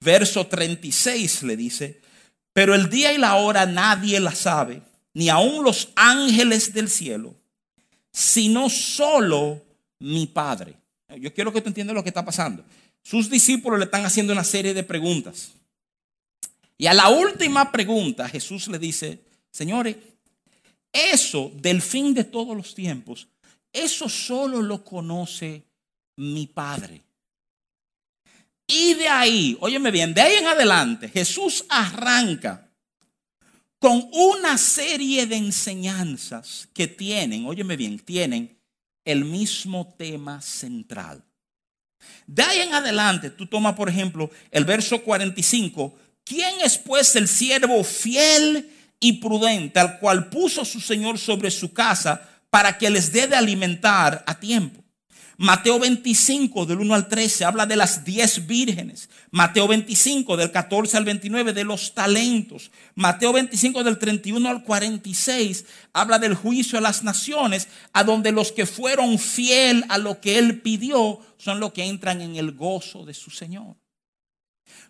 [0.01, 2.01] verso 36 le dice,
[2.53, 4.81] pero el día y la hora nadie la sabe,
[5.13, 7.33] ni aun los ángeles del cielo,
[8.11, 9.61] sino solo
[9.99, 10.75] mi Padre.
[11.19, 12.63] Yo quiero que tú entiendas lo que está pasando.
[13.03, 15.51] Sus discípulos le están haciendo una serie de preguntas.
[16.77, 19.19] Y a la última pregunta Jesús le dice,
[19.51, 19.97] señores,
[20.91, 23.27] eso del fin de todos los tiempos,
[23.71, 25.63] eso solo lo conoce
[26.17, 27.01] mi Padre.
[28.67, 32.69] Y de ahí, óyeme bien, de ahí en adelante, Jesús arranca
[33.79, 38.57] con una serie de enseñanzas que tienen, óyeme bien, tienen
[39.03, 41.23] el mismo tema central.
[42.27, 47.27] De ahí en adelante, tú tomas, por ejemplo, el verso 45, ¿quién es pues el
[47.27, 48.69] siervo fiel
[48.99, 53.35] y prudente al cual puso su Señor sobre su casa para que les dé de
[53.35, 54.83] alimentar a tiempo?
[55.41, 59.09] Mateo 25 del 1 al 13 habla de las 10 vírgenes.
[59.31, 62.69] Mateo 25 del 14 al 29 de los talentos.
[62.93, 68.51] Mateo 25 del 31 al 46 habla del juicio a las naciones, a donde los
[68.51, 73.03] que fueron fiel a lo que él pidió son los que entran en el gozo
[73.03, 73.75] de su Señor.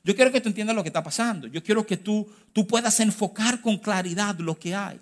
[0.03, 1.47] Yo quiero que tú entiendas lo que está pasando.
[1.47, 4.99] Yo quiero que tú, tú puedas enfocar con claridad lo que hay.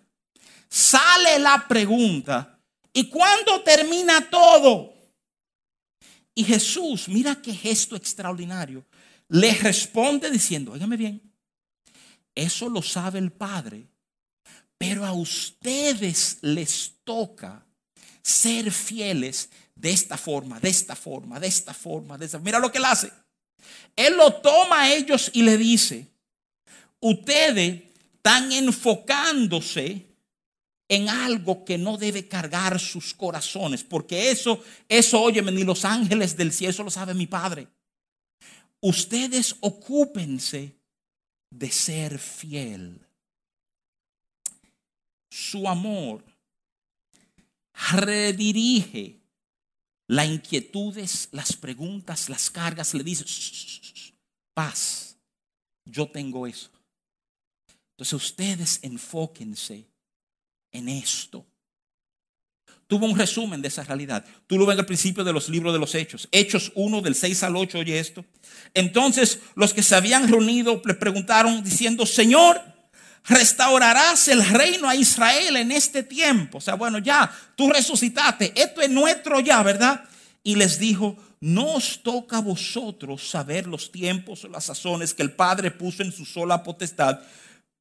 [0.69, 2.59] Sale la pregunta,
[2.93, 4.98] ¿y cuándo termina todo?
[6.39, 8.85] Y Jesús, mira qué gesto extraordinario,
[9.27, 11.21] le responde diciendo, óigame bien,
[12.33, 13.85] eso lo sabe el Padre,
[14.77, 17.65] pero a ustedes les toca
[18.21, 22.39] ser fieles de esta forma, de esta forma, de esta forma, de esta.
[22.39, 23.11] Mira lo que él hace.
[23.93, 26.07] Él lo toma a ellos y le dice,
[27.01, 30.05] ustedes están enfocándose
[30.89, 36.35] en algo que no debe cargar sus corazones, porque eso, eso, óyeme, ni los ángeles
[36.35, 37.67] del cielo, eso lo sabe mi Padre.
[38.81, 40.75] Ustedes ocúpense
[41.51, 42.99] de ser fiel.
[45.29, 46.23] Su amor
[47.91, 49.19] redirige
[50.07, 53.25] las inquietudes, las preguntas, las cargas, le dice,
[54.55, 55.17] paz,
[55.85, 56.71] yo tengo eso.
[57.91, 59.88] Entonces ustedes enfóquense
[60.71, 61.45] en esto.
[62.87, 64.25] Tuvo un resumen de esa realidad.
[64.47, 66.27] Tú lo ves al principio de los libros de los Hechos.
[66.31, 68.25] Hechos 1 del 6 al 8, oye esto.
[68.73, 72.59] Entonces los que se habían reunido le preguntaron diciendo, Señor,
[73.25, 76.57] restaurarás el reino a Israel en este tiempo.
[76.57, 80.03] O sea, bueno, ya, tú resucitaste, esto es nuestro ya, ¿verdad?
[80.41, 85.21] Y les dijo, no os toca a vosotros saber los tiempos o las sazones que
[85.21, 87.19] el Padre puso en su sola potestad,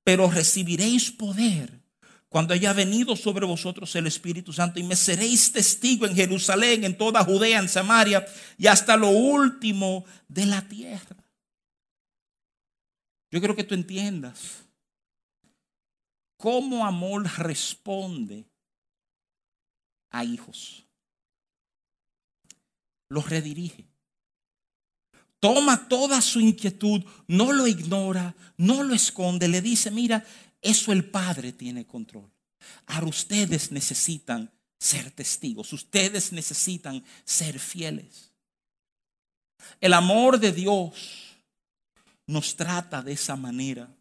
[0.04, 1.77] pero recibiréis poder
[2.28, 6.96] cuando haya venido sobre vosotros el Espíritu Santo y me seréis testigo en Jerusalén, en
[6.96, 8.26] toda Judea, en Samaria
[8.58, 11.16] y hasta lo último de la tierra.
[13.30, 14.64] Yo quiero que tú entiendas
[16.36, 18.46] cómo amor responde
[20.10, 20.84] a hijos.
[23.08, 23.86] Los redirige.
[25.40, 30.26] Toma toda su inquietud, no lo ignora, no lo esconde, le dice, mira,
[30.60, 32.30] eso el Padre tiene control.
[32.86, 38.32] Ahora ustedes necesitan ser testigos, ustedes necesitan ser fieles.
[39.80, 41.36] El amor de Dios
[42.26, 43.94] nos trata de esa manera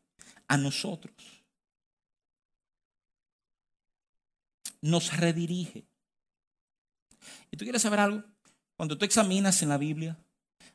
[0.47, 1.37] a nosotros.
[4.81, 5.85] nos redirige.
[7.51, 8.23] ¿Y tú quieres saber algo?
[8.75, 10.17] Cuando tú examinas en la Biblia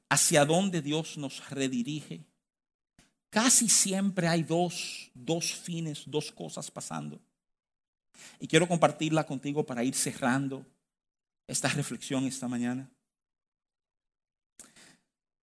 [0.09, 2.25] hacia dónde Dios nos redirige,
[3.33, 7.19] casi siempre hay dos, dos fines, dos cosas pasando.
[8.39, 10.67] Y quiero compartirla contigo para ir cerrando
[11.47, 12.91] esta reflexión esta mañana.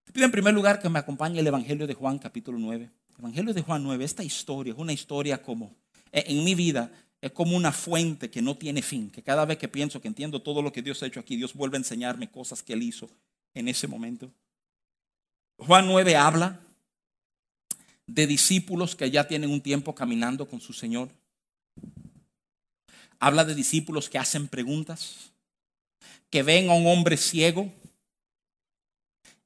[0.04, 2.90] Te pido en primer lugar que me acompañe el Evangelio de Juan capítulo 9.
[3.18, 5.74] Evangelio de Juan 9, esta historia es una historia como
[6.12, 9.66] en mi vida es como una fuente que no tiene fin, que cada vez que
[9.66, 12.62] pienso que entiendo todo lo que Dios ha hecho aquí, Dios vuelve a enseñarme cosas
[12.62, 13.10] que Él hizo
[13.54, 14.30] en ese momento.
[15.56, 16.60] Juan 9 habla
[18.08, 21.08] de discípulos que ya tienen un tiempo caminando con su Señor.
[23.20, 25.30] Habla de discípulos que hacen preguntas,
[26.28, 27.72] que ven a un hombre ciego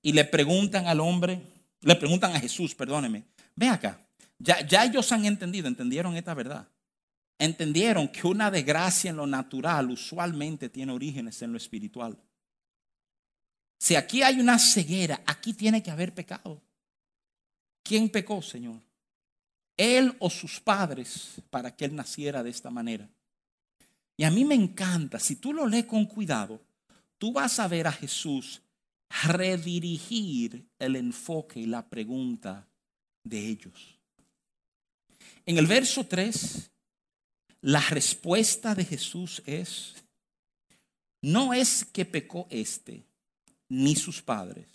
[0.01, 1.43] y le preguntan al hombre,
[1.83, 4.01] le preguntan a Jesús, perdóneme, ve acá,
[4.39, 6.67] ya, ya ellos han entendido, entendieron esta verdad
[7.43, 12.17] entendieron que una desgracia en lo natural usualmente tiene orígenes en lo espiritual.
[13.79, 16.63] Si aquí hay una ceguera, aquí tiene que haber pecado.
[17.83, 18.81] ¿Quién pecó, Señor?
[19.77, 23.09] Él o sus padres para que él naciera de esta manera.
[24.17, 26.61] Y a mí me encanta, si tú lo lees con cuidado,
[27.19, 28.63] tú vas a ver a Jesús
[29.25, 32.67] redirigir el enfoque y la pregunta
[33.25, 33.99] de ellos.
[35.45, 36.73] En el verso 3
[37.63, 39.95] la respuesta de Jesús es,
[41.23, 43.05] no es que pecó este
[43.69, 44.67] ni sus padres,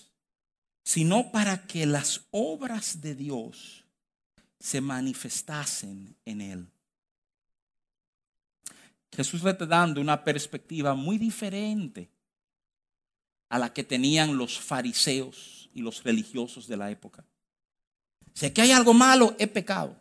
[0.88, 3.84] sino para que las obras de Dios
[4.58, 6.68] se manifestasen en él.
[9.12, 12.10] Jesús le está dando una perspectiva muy diferente
[13.50, 17.26] a la que tenían los fariseos y los religiosos de la época.
[18.34, 20.00] Si aquí hay algo malo, es pecado.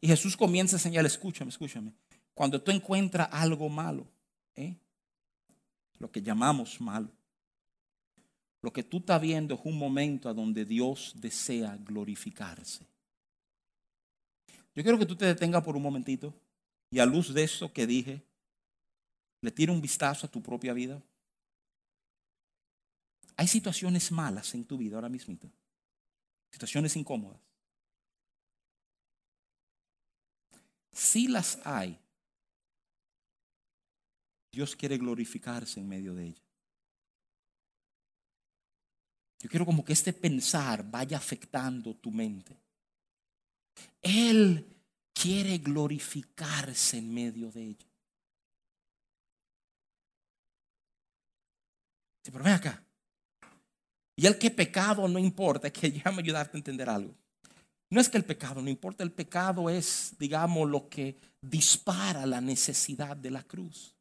[0.00, 1.92] Y Jesús comienza a señalar, escúchame, escúchame.
[2.34, 4.06] Cuando tú encuentras algo malo,
[4.54, 4.76] ¿eh?
[5.98, 7.10] lo que llamamos malo,
[8.66, 12.84] lo que tú estás viendo es un momento a donde Dios desea glorificarse.
[14.74, 16.34] Yo quiero que tú te detengas por un momentito
[16.90, 18.26] y a luz de eso que dije,
[19.40, 21.00] le tire un vistazo a tu propia vida.
[23.36, 25.38] Hay situaciones malas en tu vida ahora mismo.
[26.50, 27.38] Situaciones incómodas.
[30.90, 32.00] Si las hay,
[34.50, 36.45] Dios quiere glorificarse en medio de ellas.
[39.38, 42.56] Yo quiero como que este pensar vaya afectando tu mente.
[44.02, 44.66] Él
[45.12, 47.86] quiere glorificarse en medio de ella.
[52.22, 52.82] Pero ven acá.
[54.16, 57.14] Y el que pecado no importa, es que déjame ayudarte a entender algo.
[57.88, 62.40] No es que el pecado no importa, el pecado es, digamos, lo que dispara la
[62.40, 63.95] necesidad de la cruz.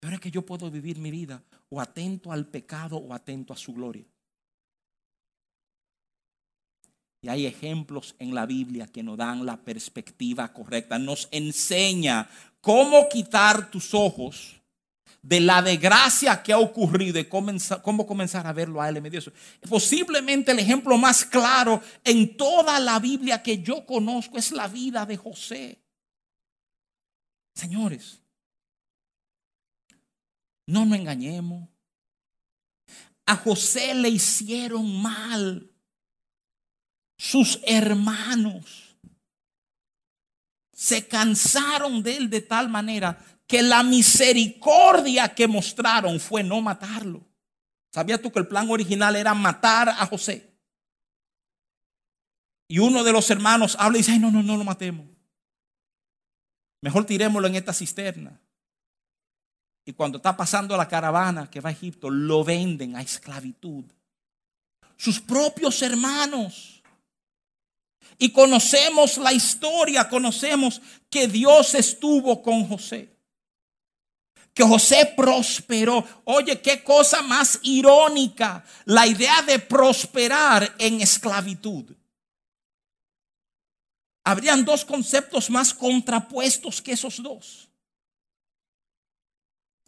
[0.00, 3.56] Pero es que yo puedo vivir mi vida o atento al pecado o atento a
[3.56, 4.06] su gloria.
[7.22, 10.98] Y hay ejemplos en la Biblia que nos dan la perspectiva correcta.
[10.98, 12.28] Nos enseña
[12.62, 14.56] cómo quitar tus ojos
[15.22, 19.20] de la desgracia que ha ocurrido y cómo comenzar a verlo a Él en medio
[19.20, 19.32] de eso.
[19.68, 25.04] Posiblemente el ejemplo más claro en toda la Biblia que yo conozco es la vida
[25.04, 25.78] de José.
[27.54, 28.19] Señores,
[30.70, 31.68] no nos engañemos.
[33.26, 35.70] A José le hicieron mal
[37.18, 38.96] sus hermanos.
[40.72, 47.28] Se cansaron de él de tal manera que la misericordia que mostraron fue no matarlo.
[47.92, 50.56] ¿Sabías tú que el plan original era matar a José?
[52.68, 55.06] Y uno de los hermanos habla y dice, ay, no, no, no lo matemos.
[56.80, 58.40] Mejor tirémoslo en esta cisterna.
[59.90, 63.84] Y cuando está pasando la caravana que va a Egipto, lo venden a esclavitud.
[64.96, 66.80] Sus propios hermanos.
[68.16, 70.80] Y conocemos la historia, conocemos
[71.10, 73.16] que Dios estuvo con José.
[74.54, 76.06] Que José prosperó.
[76.22, 78.64] Oye, qué cosa más irónica.
[78.84, 81.96] La idea de prosperar en esclavitud.
[84.22, 87.69] Habrían dos conceptos más contrapuestos que esos dos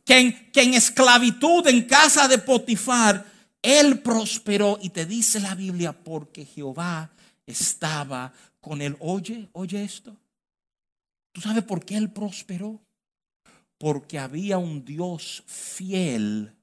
[0.04, 0.18] que
[0.54, 3.24] en, esclavitud en casa de Potifar,
[3.60, 4.78] él prosperó.
[4.82, 7.10] Y te dice la Biblia, porque Jehová
[7.46, 8.96] estaba con él.
[9.00, 10.16] Oye, oye esto.
[11.32, 12.80] ¿Tú sabes por qué él prosperó?
[13.78, 16.54] Porque había un Dios fiel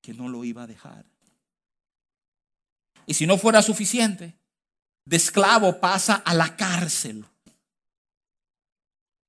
[0.00, 1.04] que no lo iba a dejar.
[3.06, 4.36] Y si no fuera suficiente,
[5.04, 7.24] de esclavo pasa a la cárcel.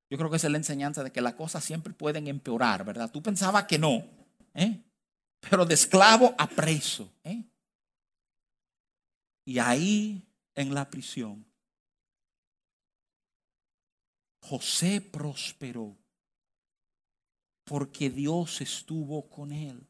[0.09, 3.11] Yo creo que esa es la enseñanza de que las cosas siempre pueden empeorar, ¿verdad?
[3.11, 4.03] Tú pensabas que no,
[4.55, 4.81] ¿eh?
[5.39, 7.13] pero de esclavo a preso.
[7.23, 7.43] ¿eh?
[9.45, 11.45] Y ahí en la prisión,
[14.41, 15.95] José prosperó
[17.65, 19.87] porque Dios estuvo con él.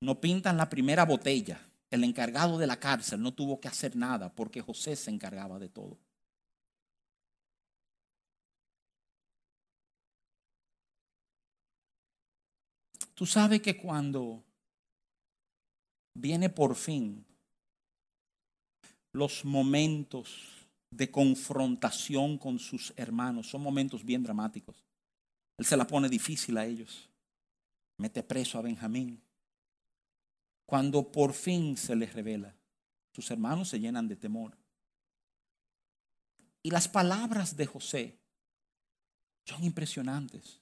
[0.00, 4.34] No pintan la primera botella el encargado de la cárcel no tuvo que hacer nada
[4.34, 5.98] porque José se encargaba de todo.
[13.14, 14.44] Tú sabes que cuando
[16.14, 17.24] viene por fin
[19.12, 24.84] los momentos de confrontación con sus hermanos, son momentos bien dramáticos.
[25.56, 27.08] Él se la pone difícil a ellos.
[27.98, 29.25] Mete preso a Benjamín.
[30.66, 32.54] Cuando por fin se les revela,
[33.12, 34.58] sus hermanos se llenan de temor.
[36.62, 38.18] Y las palabras de José
[39.44, 40.60] son impresionantes.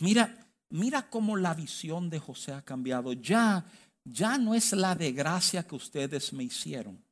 [0.00, 3.12] Mira, mira cómo la visión de José ha cambiado.
[3.12, 3.64] Ya,
[4.04, 7.04] ya no es la desgracia que ustedes me hicieron,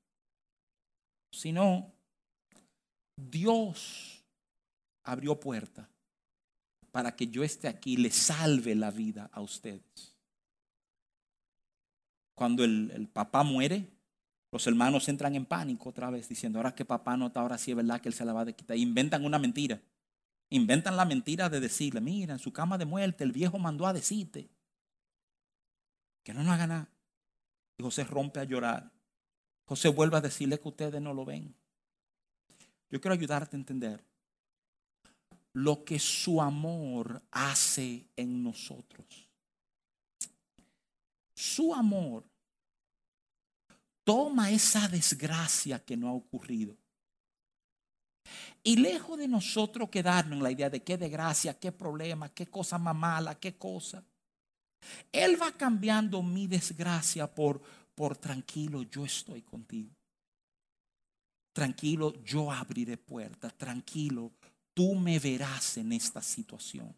[1.30, 1.92] sino
[3.14, 4.24] Dios
[5.04, 5.88] abrió puerta
[6.90, 10.15] para que yo esté aquí y le salve la vida a ustedes.
[12.36, 13.88] Cuando el, papá muere,
[14.52, 17.70] los hermanos entran en pánico otra vez, diciendo, ahora que papá no está, ahora sí
[17.70, 18.76] es verdad que él se la va a quitar.
[18.76, 19.80] Inventan una mentira.
[20.50, 23.94] Inventan la mentira de decirle, mira, en su cama de muerte el viejo mandó a
[23.94, 24.50] decirte
[26.22, 26.88] que no nos haga nada.
[27.78, 28.92] Y José rompe a llorar.
[29.64, 31.54] José vuelve a decirle que ustedes no lo ven.
[32.90, 34.04] Yo quiero ayudarte a entender
[35.54, 39.25] lo que su amor hace en nosotros
[41.36, 42.24] su amor
[44.02, 46.76] toma esa desgracia que no ha ocurrido.
[48.62, 52.78] Y lejos de nosotros quedarnos en la idea de qué desgracia, qué problema, qué cosa
[52.78, 54.02] más mala, qué cosa.
[55.12, 57.60] Él va cambiando mi desgracia por,
[57.94, 59.94] por tranquilo, yo estoy contigo.
[61.52, 63.56] Tranquilo, yo abriré puertas.
[63.56, 64.32] Tranquilo,
[64.74, 66.94] tú me verás en esta situación.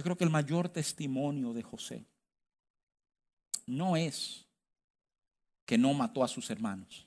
[0.00, 2.06] Yo creo que el mayor testimonio de José
[3.66, 4.46] no es
[5.66, 7.06] que no mató a sus hermanos.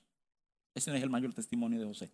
[0.75, 2.11] Ese no es el mayor testimonio de José.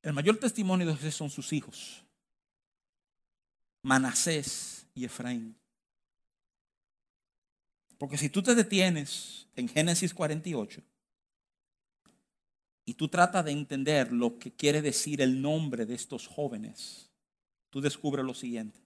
[0.00, 2.02] El mayor testimonio de José son sus hijos,
[3.82, 5.54] Manasés y Efraín.
[7.98, 10.80] Porque si tú te detienes en Génesis 48
[12.86, 17.07] y tú tratas de entender lo que quiere decir el nombre de estos jóvenes,
[17.70, 18.80] tú descubres lo siguiente.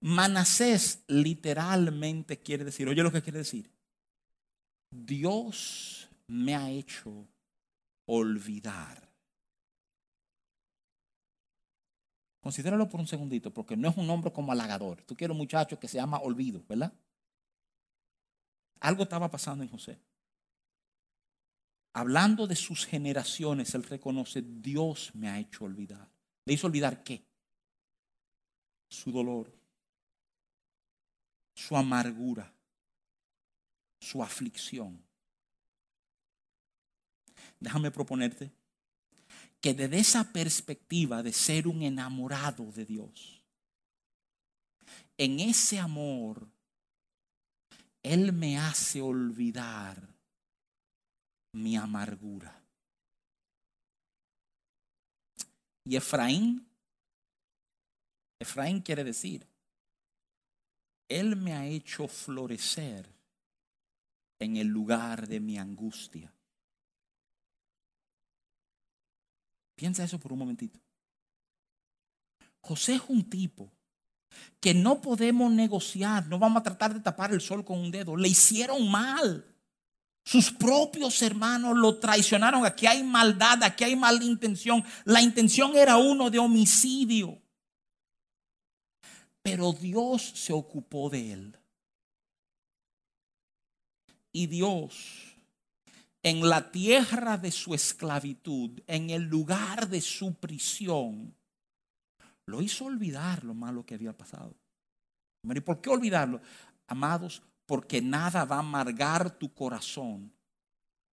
[0.00, 3.70] Manasés literalmente quiere decir, oye lo que quiere decir,
[4.90, 7.28] Dios me ha hecho
[8.06, 9.10] olvidar.
[12.40, 15.02] Considéralo por un segundito, porque no es un nombre como halagador.
[15.02, 16.92] Tú quieres un muchacho que se llama olvido, ¿verdad?
[18.80, 20.00] Algo estaba pasando en José.
[21.92, 26.08] Hablando de sus generaciones, él reconoce, Dios me ha hecho olvidar.
[26.44, 27.24] ¿Le hizo olvidar qué?
[28.88, 29.52] Su dolor,
[31.54, 32.52] su amargura,
[34.00, 35.02] su aflicción.
[37.60, 38.50] Déjame proponerte
[39.60, 43.44] que desde esa perspectiva de ser un enamorado de Dios,
[45.18, 46.48] en ese amor,
[48.02, 50.08] Él me hace olvidar
[51.52, 52.58] mi amargura.
[55.84, 56.66] Y Efraín,
[58.38, 59.46] Efraín quiere decir,
[61.08, 63.08] Él me ha hecho florecer
[64.38, 66.32] en el lugar de mi angustia.
[69.74, 70.78] Piensa eso por un momentito.
[72.60, 73.72] José es un tipo
[74.60, 78.16] que no podemos negociar, no vamos a tratar de tapar el sol con un dedo.
[78.16, 79.44] Le hicieron mal.
[80.30, 82.64] Sus propios hermanos lo traicionaron.
[82.64, 84.84] Aquí hay maldad, aquí hay mala intención.
[85.04, 87.42] La intención era uno de homicidio.
[89.42, 91.58] Pero Dios se ocupó de él.
[94.30, 95.34] Y Dios
[96.22, 101.34] en la tierra de su esclavitud, en el lugar de su prisión,
[102.46, 104.54] lo hizo olvidar lo malo que había pasado.
[105.42, 106.40] ¿Y por qué olvidarlo?
[106.86, 110.32] Amados, porque nada va a amargar tu corazón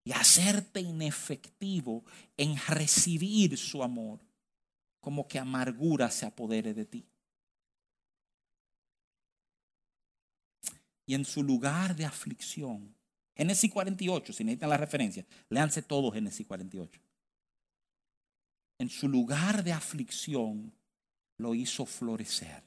[0.03, 2.03] y hacerte inefectivo
[2.35, 4.25] en recibir su amor,
[4.99, 7.05] como que amargura se apodere de ti.
[11.05, 12.91] Y en su lugar de aflicción,
[13.35, 16.99] Génesis 48, si necesitan la referencia, léanse todo Génesis 48.
[18.79, 20.73] En su lugar de aflicción
[21.37, 22.63] lo hizo florecer.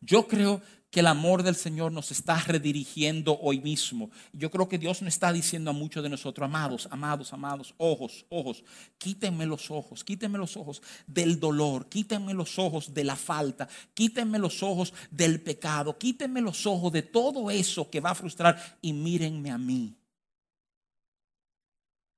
[0.00, 0.60] Yo creo
[0.94, 4.12] que el amor del Señor nos está redirigiendo hoy mismo.
[4.32, 8.24] Yo creo que Dios nos está diciendo a muchos de nosotros, amados, amados, amados, ojos,
[8.28, 8.62] ojos,
[8.96, 14.38] quítenme los ojos, quítenme los ojos del dolor, quítenme los ojos de la falta, quítenme
[14.38, 18.92] los ojos del pecado, quítenme los ojos de todo eso que va a frustrar y
[18.92, 19.96] mírenme a mí.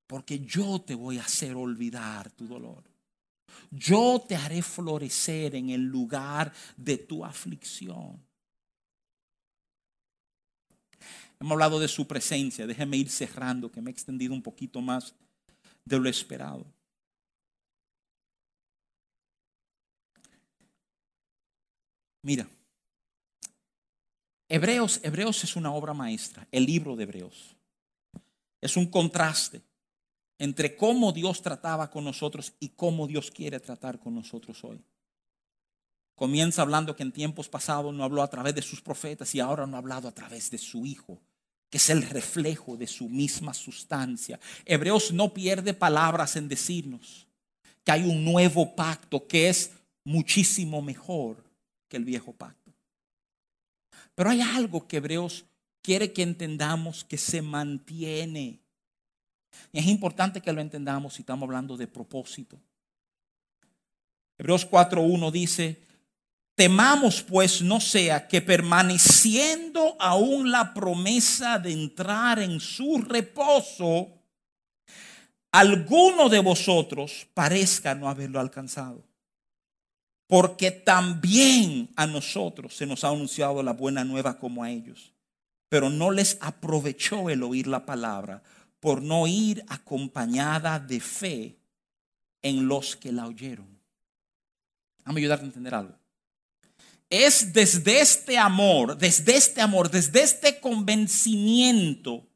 [0.06, 2.84] Porque yo te voy a hacer olvidar tu dolor.
[3.70, 8.25] Yo te haré florecer en el lugar de tu aflicción.
[11.38, 12.66] Hemos hablado de su presencia.
[12.66, 15.14] Déjeme ir cerrando, que me he extendido un poquito más
[15.84, 16.66] de lo esperado.
[22.22, 22.48] Mira,
[24.48, 27.56] Hebreos, Hebreos es una obra maestra, el libro de Hebreos.
[28.60, 29.62] Es un contraste
[30.38, 34.82] entre cómo Dios trataba con nosotros y cómo Dios quiere tratar con nosotros hoy.
[36.16, 39.66] Comienza hablando que en tiempos pasados no habló a través de sus profetas y ahora
[39.66, 41.20] no ha hablado a través de su Hijo,
[41.68, 44.40] que es el reflejo de su misma sustancia.
[44.64, 47.26] Hebreos no pierde palabras en decirnos
[47.84, 49.72] que hay un nuevo pacto que es
[50.04, 51.44] muchísimo mejor
[51.86, 52.72] que el viejo pacto.
[54.14, 55.44] Pero hay algo que Hebreos
[55.82, 58.58] quiere que entendamos que se mantiene.
[59.70, 62.58] Y es importante que lo entendamos si estamos hablando de propósito.
[64.38, 65.85] Hebreos 4.1 dice,
[66.56, 74.08] Temamos pues no sea que permaneciendo aún la promesa de entrar en su reposo,
[75.52, 79.04] alguno de vosotros parezca no haberlo alcanzado.
[80.26, 85.12] Porque también a nosotros se nos ha anunciado la buena nueva como a ellos.
[85.68, 88.42] Pero no les aprovechó el oír la palabra
[88.80, 91.58] por no ir acompañada de fe
[92.40, 93.68] en los que la oyeron.
[95.04, 96.05] Vamos a ayudarte a entender algo.
[97.10, 102.28] Es desde este amor, desde este amor, desde este convencimiento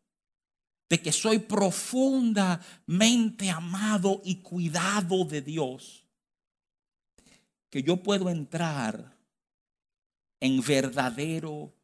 [0.88, 6.06] de que soy profundamente amado y cuidado de Dios,
[7.70, 9.16] que yo puedo entrar
[10.40, 11.74] en verdadero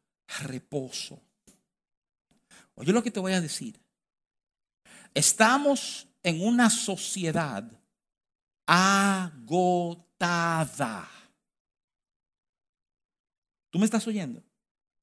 [0.43, 1.21] reposo.
[2.75, 3.79] Oye lo que te voy a decir.
[5.13, 7.71] Estamos en una sociedad
[8.65, 9.77] agotada.
[13.77, 14.41] ¿Tú me estás oyendo?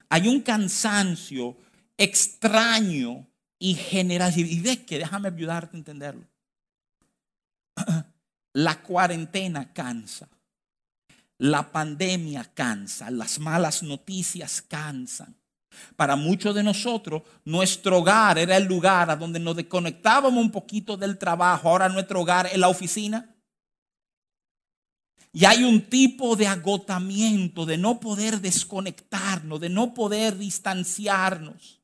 [0.09, 1.57] Hay un cansancio
[1.97, 3.25] extraño
[3.57, 4.37] y general.
[4.37, 6.25] Y de que déjame ayudarte a entenderlo.
[8.53, 10.29] La cuarentena cansa.
[11.39, 13.13] La pandemia cansa.
[13.13, 15.37] Las malas noticias cansan.
[15.95, 20.97] Para muchos de nosotros, nuestro hogar era el lugar a donde nos desconectábamos un poquito
[20.97, 21.69] del trabajo.
[21.69, 23.34] Ahora nuestro hogar es la oficina.
[25.37, 31.81] Y hay un tipo de agotamiento, de no poder desconectarnos, de no poder distanciarnos,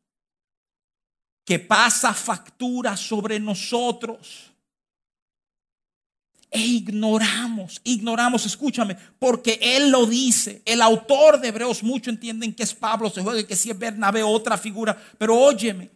[1.44, 4.52] que pasa factura sobre nosotros.
[6.48, 10.62] E ignoramos, ignoramos, escúchame, porque Él lo dice.
[10.64, 14.22] El autor de Hebreos, muchos entienden que es Pablo, se juega que si es Bernabé,
[14.22, 14.96] otra figura.
[15.18, 15.90] Pero óyeme,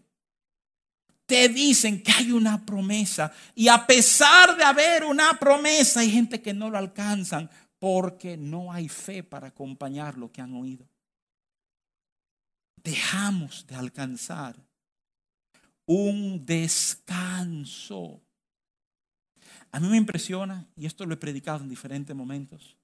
[1.26, 6.42] te dicen que hay una promesa y a pesar de haber una promesa hay gente
[6.42, 10.88] que no lo alcanzan porque no hay fe para acompañar lo que han oído.
[12.82, 14.56] Dejamos de alcanzar
[15.86, 18.20] un descanso.
[19.70, 22.76] A mí me impresiona, y esto lo he predicado en diferentes momentos,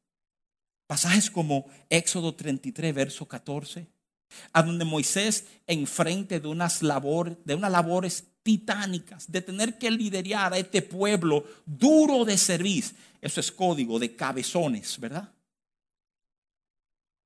[0.86, 3.86] pasajes como Éxodo 33, verso 14,
[4.52, 10.52] a donde Moisés enfrente de unas labores, de unas labores titánicas, de tener que liderar
[10.52, 12.84] a este pueblo duro de servir.
[13.20, 15.30] Eso es código de cabezones, ¿verdad?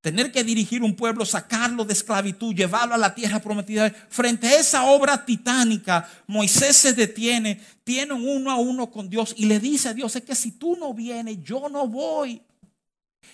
[0.00, 3.88] Tener que dirigir un pueblo, sacarlo de esclavitud, llevarlo a la tierra prometida.
[4.10, 9.32] Frente a esa obra titánica, Moisés se detiene, tiene un uno a uno con Dios
[9.34, 12.42] y le dice a Dios, es que si tú no vienes, yo no voy.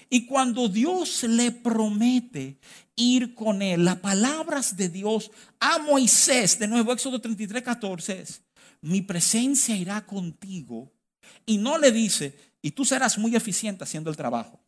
[0.08, 2.58] Y cuando Dios le promete
[2.96, 8.42] ir con él, las palabras de Dios a Moisés, de nuevo Éxodo 33, 14 es,
[8.80, 10.92] mi presencia irá contigo.
[11.46, 14.60] Y no le dice, y tú serás muy eficiente haciendo el trabajo.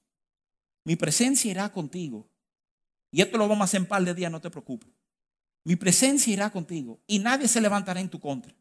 [0.85, 2.29] Mi presencia irá contigo.
[3.11, 4.91] Y esto lo vamos a hacer en par de días, no te preocupes.
[5.65, 8.55] Mi presencia irá contigo y nadie se levantará en tu contra.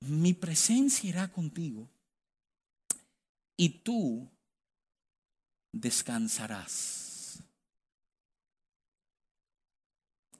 [0.00, 1.88] Mi presencia irá contigo
[3.56, 4.30] y tú
[5.80, 7.42] descansarás.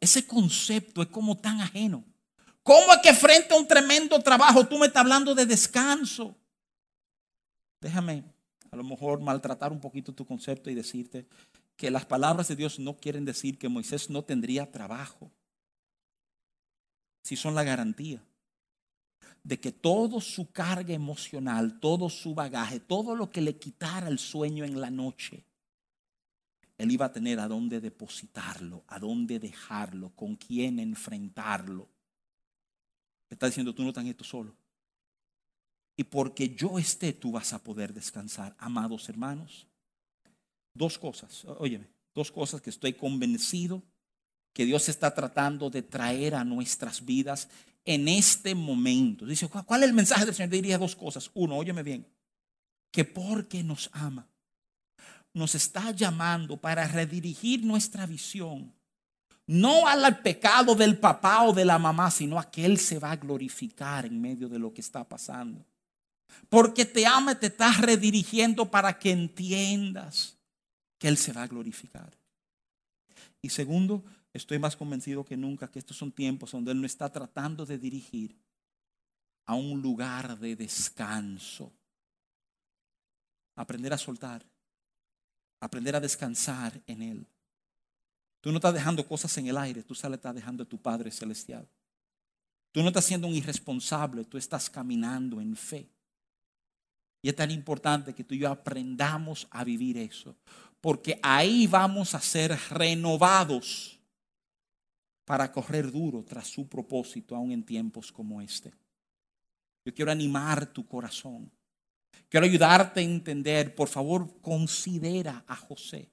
[0.01, 2.05] Ese concepto es como tan ajeno.
[2.63, 6.37] ¿Cómo es que frente a un tremendo trabajo tú me estás hablando de descanso?
[7.81, 8.25] Déjame
[8.71, 11.27] a lo mejor maltratar un poquito tu concepto y decirte
[11.77, 15.31] que las palabras de Dios no quieren decir que Moisés no tendría trabajo,
[17.23, 18.23] si son la garantía
[19.47, 24.19] de que todo su carga emocional, todo su bagaje, todo lo que le quitara el
[24.19, 25.45] sueño en la noche,
[26.77, 31.89] él iba a tener a dónde depositarlo, a dónde dejarlo, con quién enfrentarlo.
[33.31, 34.53] Está diciendo, tú no estás esto solo.
[35.97, 39.69] Y porque yo esté, tú vas a poder descansar, amados hermanos.
[40.75, 43.81] Dos cosas, óyeme, dos cosas que estoy convencido
[44.53, 47.49] que Dios está tratando de traer a nuestras vidas
[47.87, 49.25] en este momento.
[49.25, 50.51] Dice, ¿cuál es el mensaje del Señor?
[50.51, 51.31] Diría dos cosas.
[51.33, 52.07] Uno, óyeme bien,
[52.91, 54.29] que porque nos ama,
[55.33, 58.75] nos está llamando para redirigir nuestra visión,
[59.47, 63.13] no al pecado del papá o de la mamá, sino a que Él se va
[63.13, 65.65] a glorificar en medio de lo que está pasando.
[66.49, 70.37] Porque te ama y te está redirigiendo para que entiendas
[70.99, 72.11] que Él se va a glorificar.
[73.41, 74.05] Y segundo,
[74.37, 77.79] Estoy más convencido que nunca que estos son tiempos donde Él no está tratando de
[77.79, 78.39] dirigir
[79.47, 81.73] a un lugar de descanso.
[83.55, 84.45] Aprender a soltar.
[85.59, 87.27] Aprender a descansar en Él.
[88.43, 91.11] Tú no estás dejando cosas en el aire, tú solo estás dejando a tu Padre
[91.11, 91.67] Celestial.
[92.73, 95.89] Tú no estás siendo un irresponsable, tú estás caminando en fe.
[97.23, 100.37] Y es tan importante que tú y yo aprendamos a vivir eso,
[100.83, 103.96] porque ahí vamos a ser renovados
[105.27, 108.73] para correr duro tras su propósito, aún en tiempos como este.
[109.85, 111.51] Yo quiero animar tu corazón.
[112.29, 113.75] Quiero ayudarte a entender.
[113.75, 116.09] Por favor, considera a José.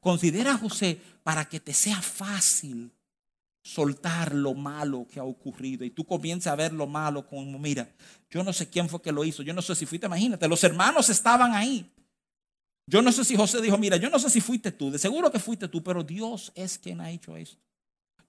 [0.00, 2.92] Considera a José para que te sea fácil
[3.62, 7.88] soltar lo malo que ha ocurrido y tú comienzas a ver lo malo como, mira,
[8.30, 10.64] yo no sé quién fue que lo hizo, yo no sé si fuiste, imagínate, los
[10.64, 11.92] hermanos estaban ahí
[12.86, 15.30] Yo no sé si José dijo, mira, yo no sé si fuiste tú, de seguro
[15.30, 17.69] que fuiste tú, pero Dios es quien ha hecho esto.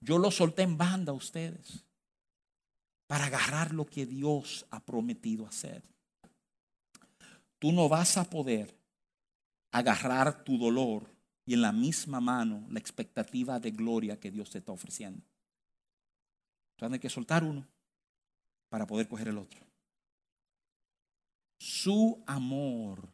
[0.02, 1.84] Yo lo solté en banda a ustedes
[3.06, 5.84] para agarrar lo que Dios ha prometido hacer.
[7.60, 8.76] Tú no vas a poder
[9.70, 11.08] agarrar tu dolor
[11.46, 15.22] y en la misma mano la expectativa de gloria que Dios te está ofreciendo.
[16.74, 17.64] Tú tienes que soltar uno
[18.68, 19.60] para poder coger el otro.
[21.58, 23.08] Su amor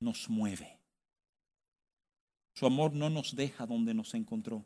[0.00, 0.78] nos mueve.
[2.54, 4.64] Su amor no nos deja donde nos encontró.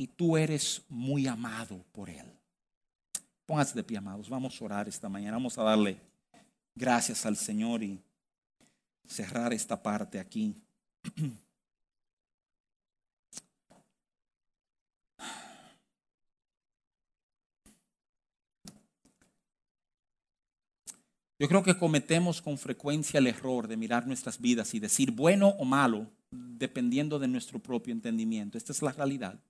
[0.00, 2.24] Y tú eres muy amado por Él.
[3.44, 4.30] Pónganse de pie, amados.
[4.30, 5.36] Vamos a orar esta mañana.
[5.36, 6.00] Vamos a darle
[6.76, 8.00] gracias al Señor y
[9.08, 10.54] cerrar esta parte aquí.
[21.40, 25.48] Yo creo que cometemos con frecuencia el error de mirar nuestras vidas y decir bueno
[25.58, 28.58] o malo dependiendo de nuestro propio entendimiento.
[28.58, 29.40] Esta es la realidad.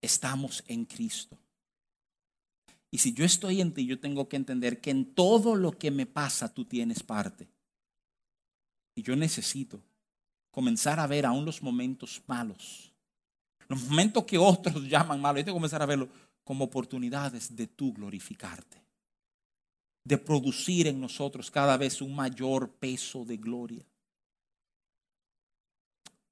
[0.00, 1.38] Estamos en Cristo.
[2.90, 5.90] Y si yo estoy en ti, yo tengo que entender que en todo lo que
[5.90, 7.48] me pasa tú tienes parte.
[8.94, 9.80] Y yo necesito
[10.50, 12.92] comenzar a ver aún los momentos malos,
[13.68, 16.08] los momentos que otros llaman malos, yo tengo comenzar a verlo
[16.42, 18.80] como oportunidades de tú glorificarte
[20.04, 23.84] de producir en nosotros cada vez un mayor peso de gloria.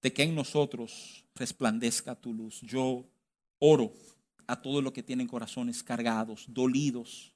[0.01, 2.61] De que en nosotros resplandezca tu luz.
[2.63, 3.05] Yo
[3.59, 3.93] oro
[4.47, 7.33] a todos los que tienen corazones cargados, dolidos,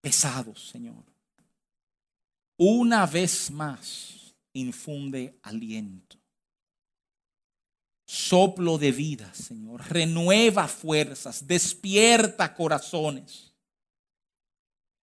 [0.00, 1.04] pesados, Señor.
[2.56, 6.16] Una vez más, infunde aliento.
[8.06, 9.82] Soplo de vida, Señor.
[9.90, 13.52] Renueva fuerzas, despierta corazones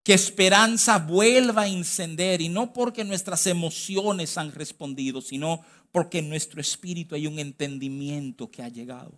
[0.03, 6.30] que esperanza vuelva a encender y no porque nuestras emociones han respondido, sino porque en
[6.30, 9.18] nuestro espíritu hay un entendimiento que ha llegado.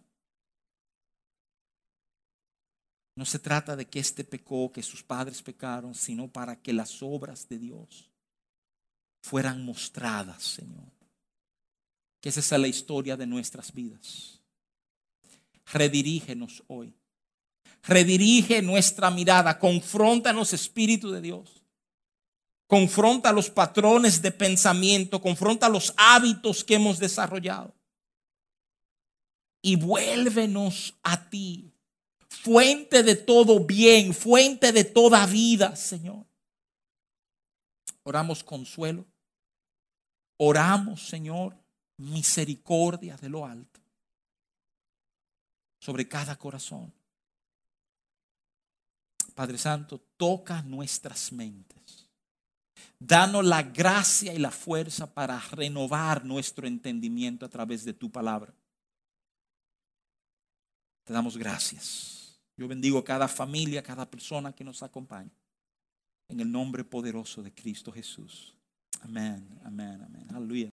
[3.15, 7.01] No se trata de que éste pecó, que sus padres pecaron, sino para que las
[7.01, 8.09] obras de Dios
[9.21, 10.91] fueran mostradas, Señor.
[12.19, 14.41] Que esa es la historia de nuestras vidas.
[15.71, 16.93] Redirígenos hoy.
[17.83, 21.63] Redirige nuestra mirada, confronta los espíritus de Dios,
[22.67, 27.75] confronta los patrones de pensamiento, confronta los hábitos que hemos desarrollado.
[29.61, 31.74] Y vuélvenos a ti,
[32.35, 36.25] fuente de todo bien, fuente de toda vida, Señor.
[38.03, 39.05] Oramos consuelo,
[40.37, 41.57] oramos, Señor,
[41.97, 43.79] misericordia de lo alto
[45.79, 46.91] sobre cada corazón.
[49.35, 52.09] Padre Santo, toca nuestras mentes.
[52.97, 58.53] Danos la gracia y la fuerza para renovar nuestro entendimiento a través de tu palabra.
[61.03, 62.24] Te damos gracias.
[62.57, 65.31] Yo bendigo cada familia, cada persona que nos acompaña.
[66.29, 68.55] En el nombre poderoso de Cristo Jesús.
[69.01, 70.25] Amén, amén, amén.
[70.33, 70.63] Aleluya.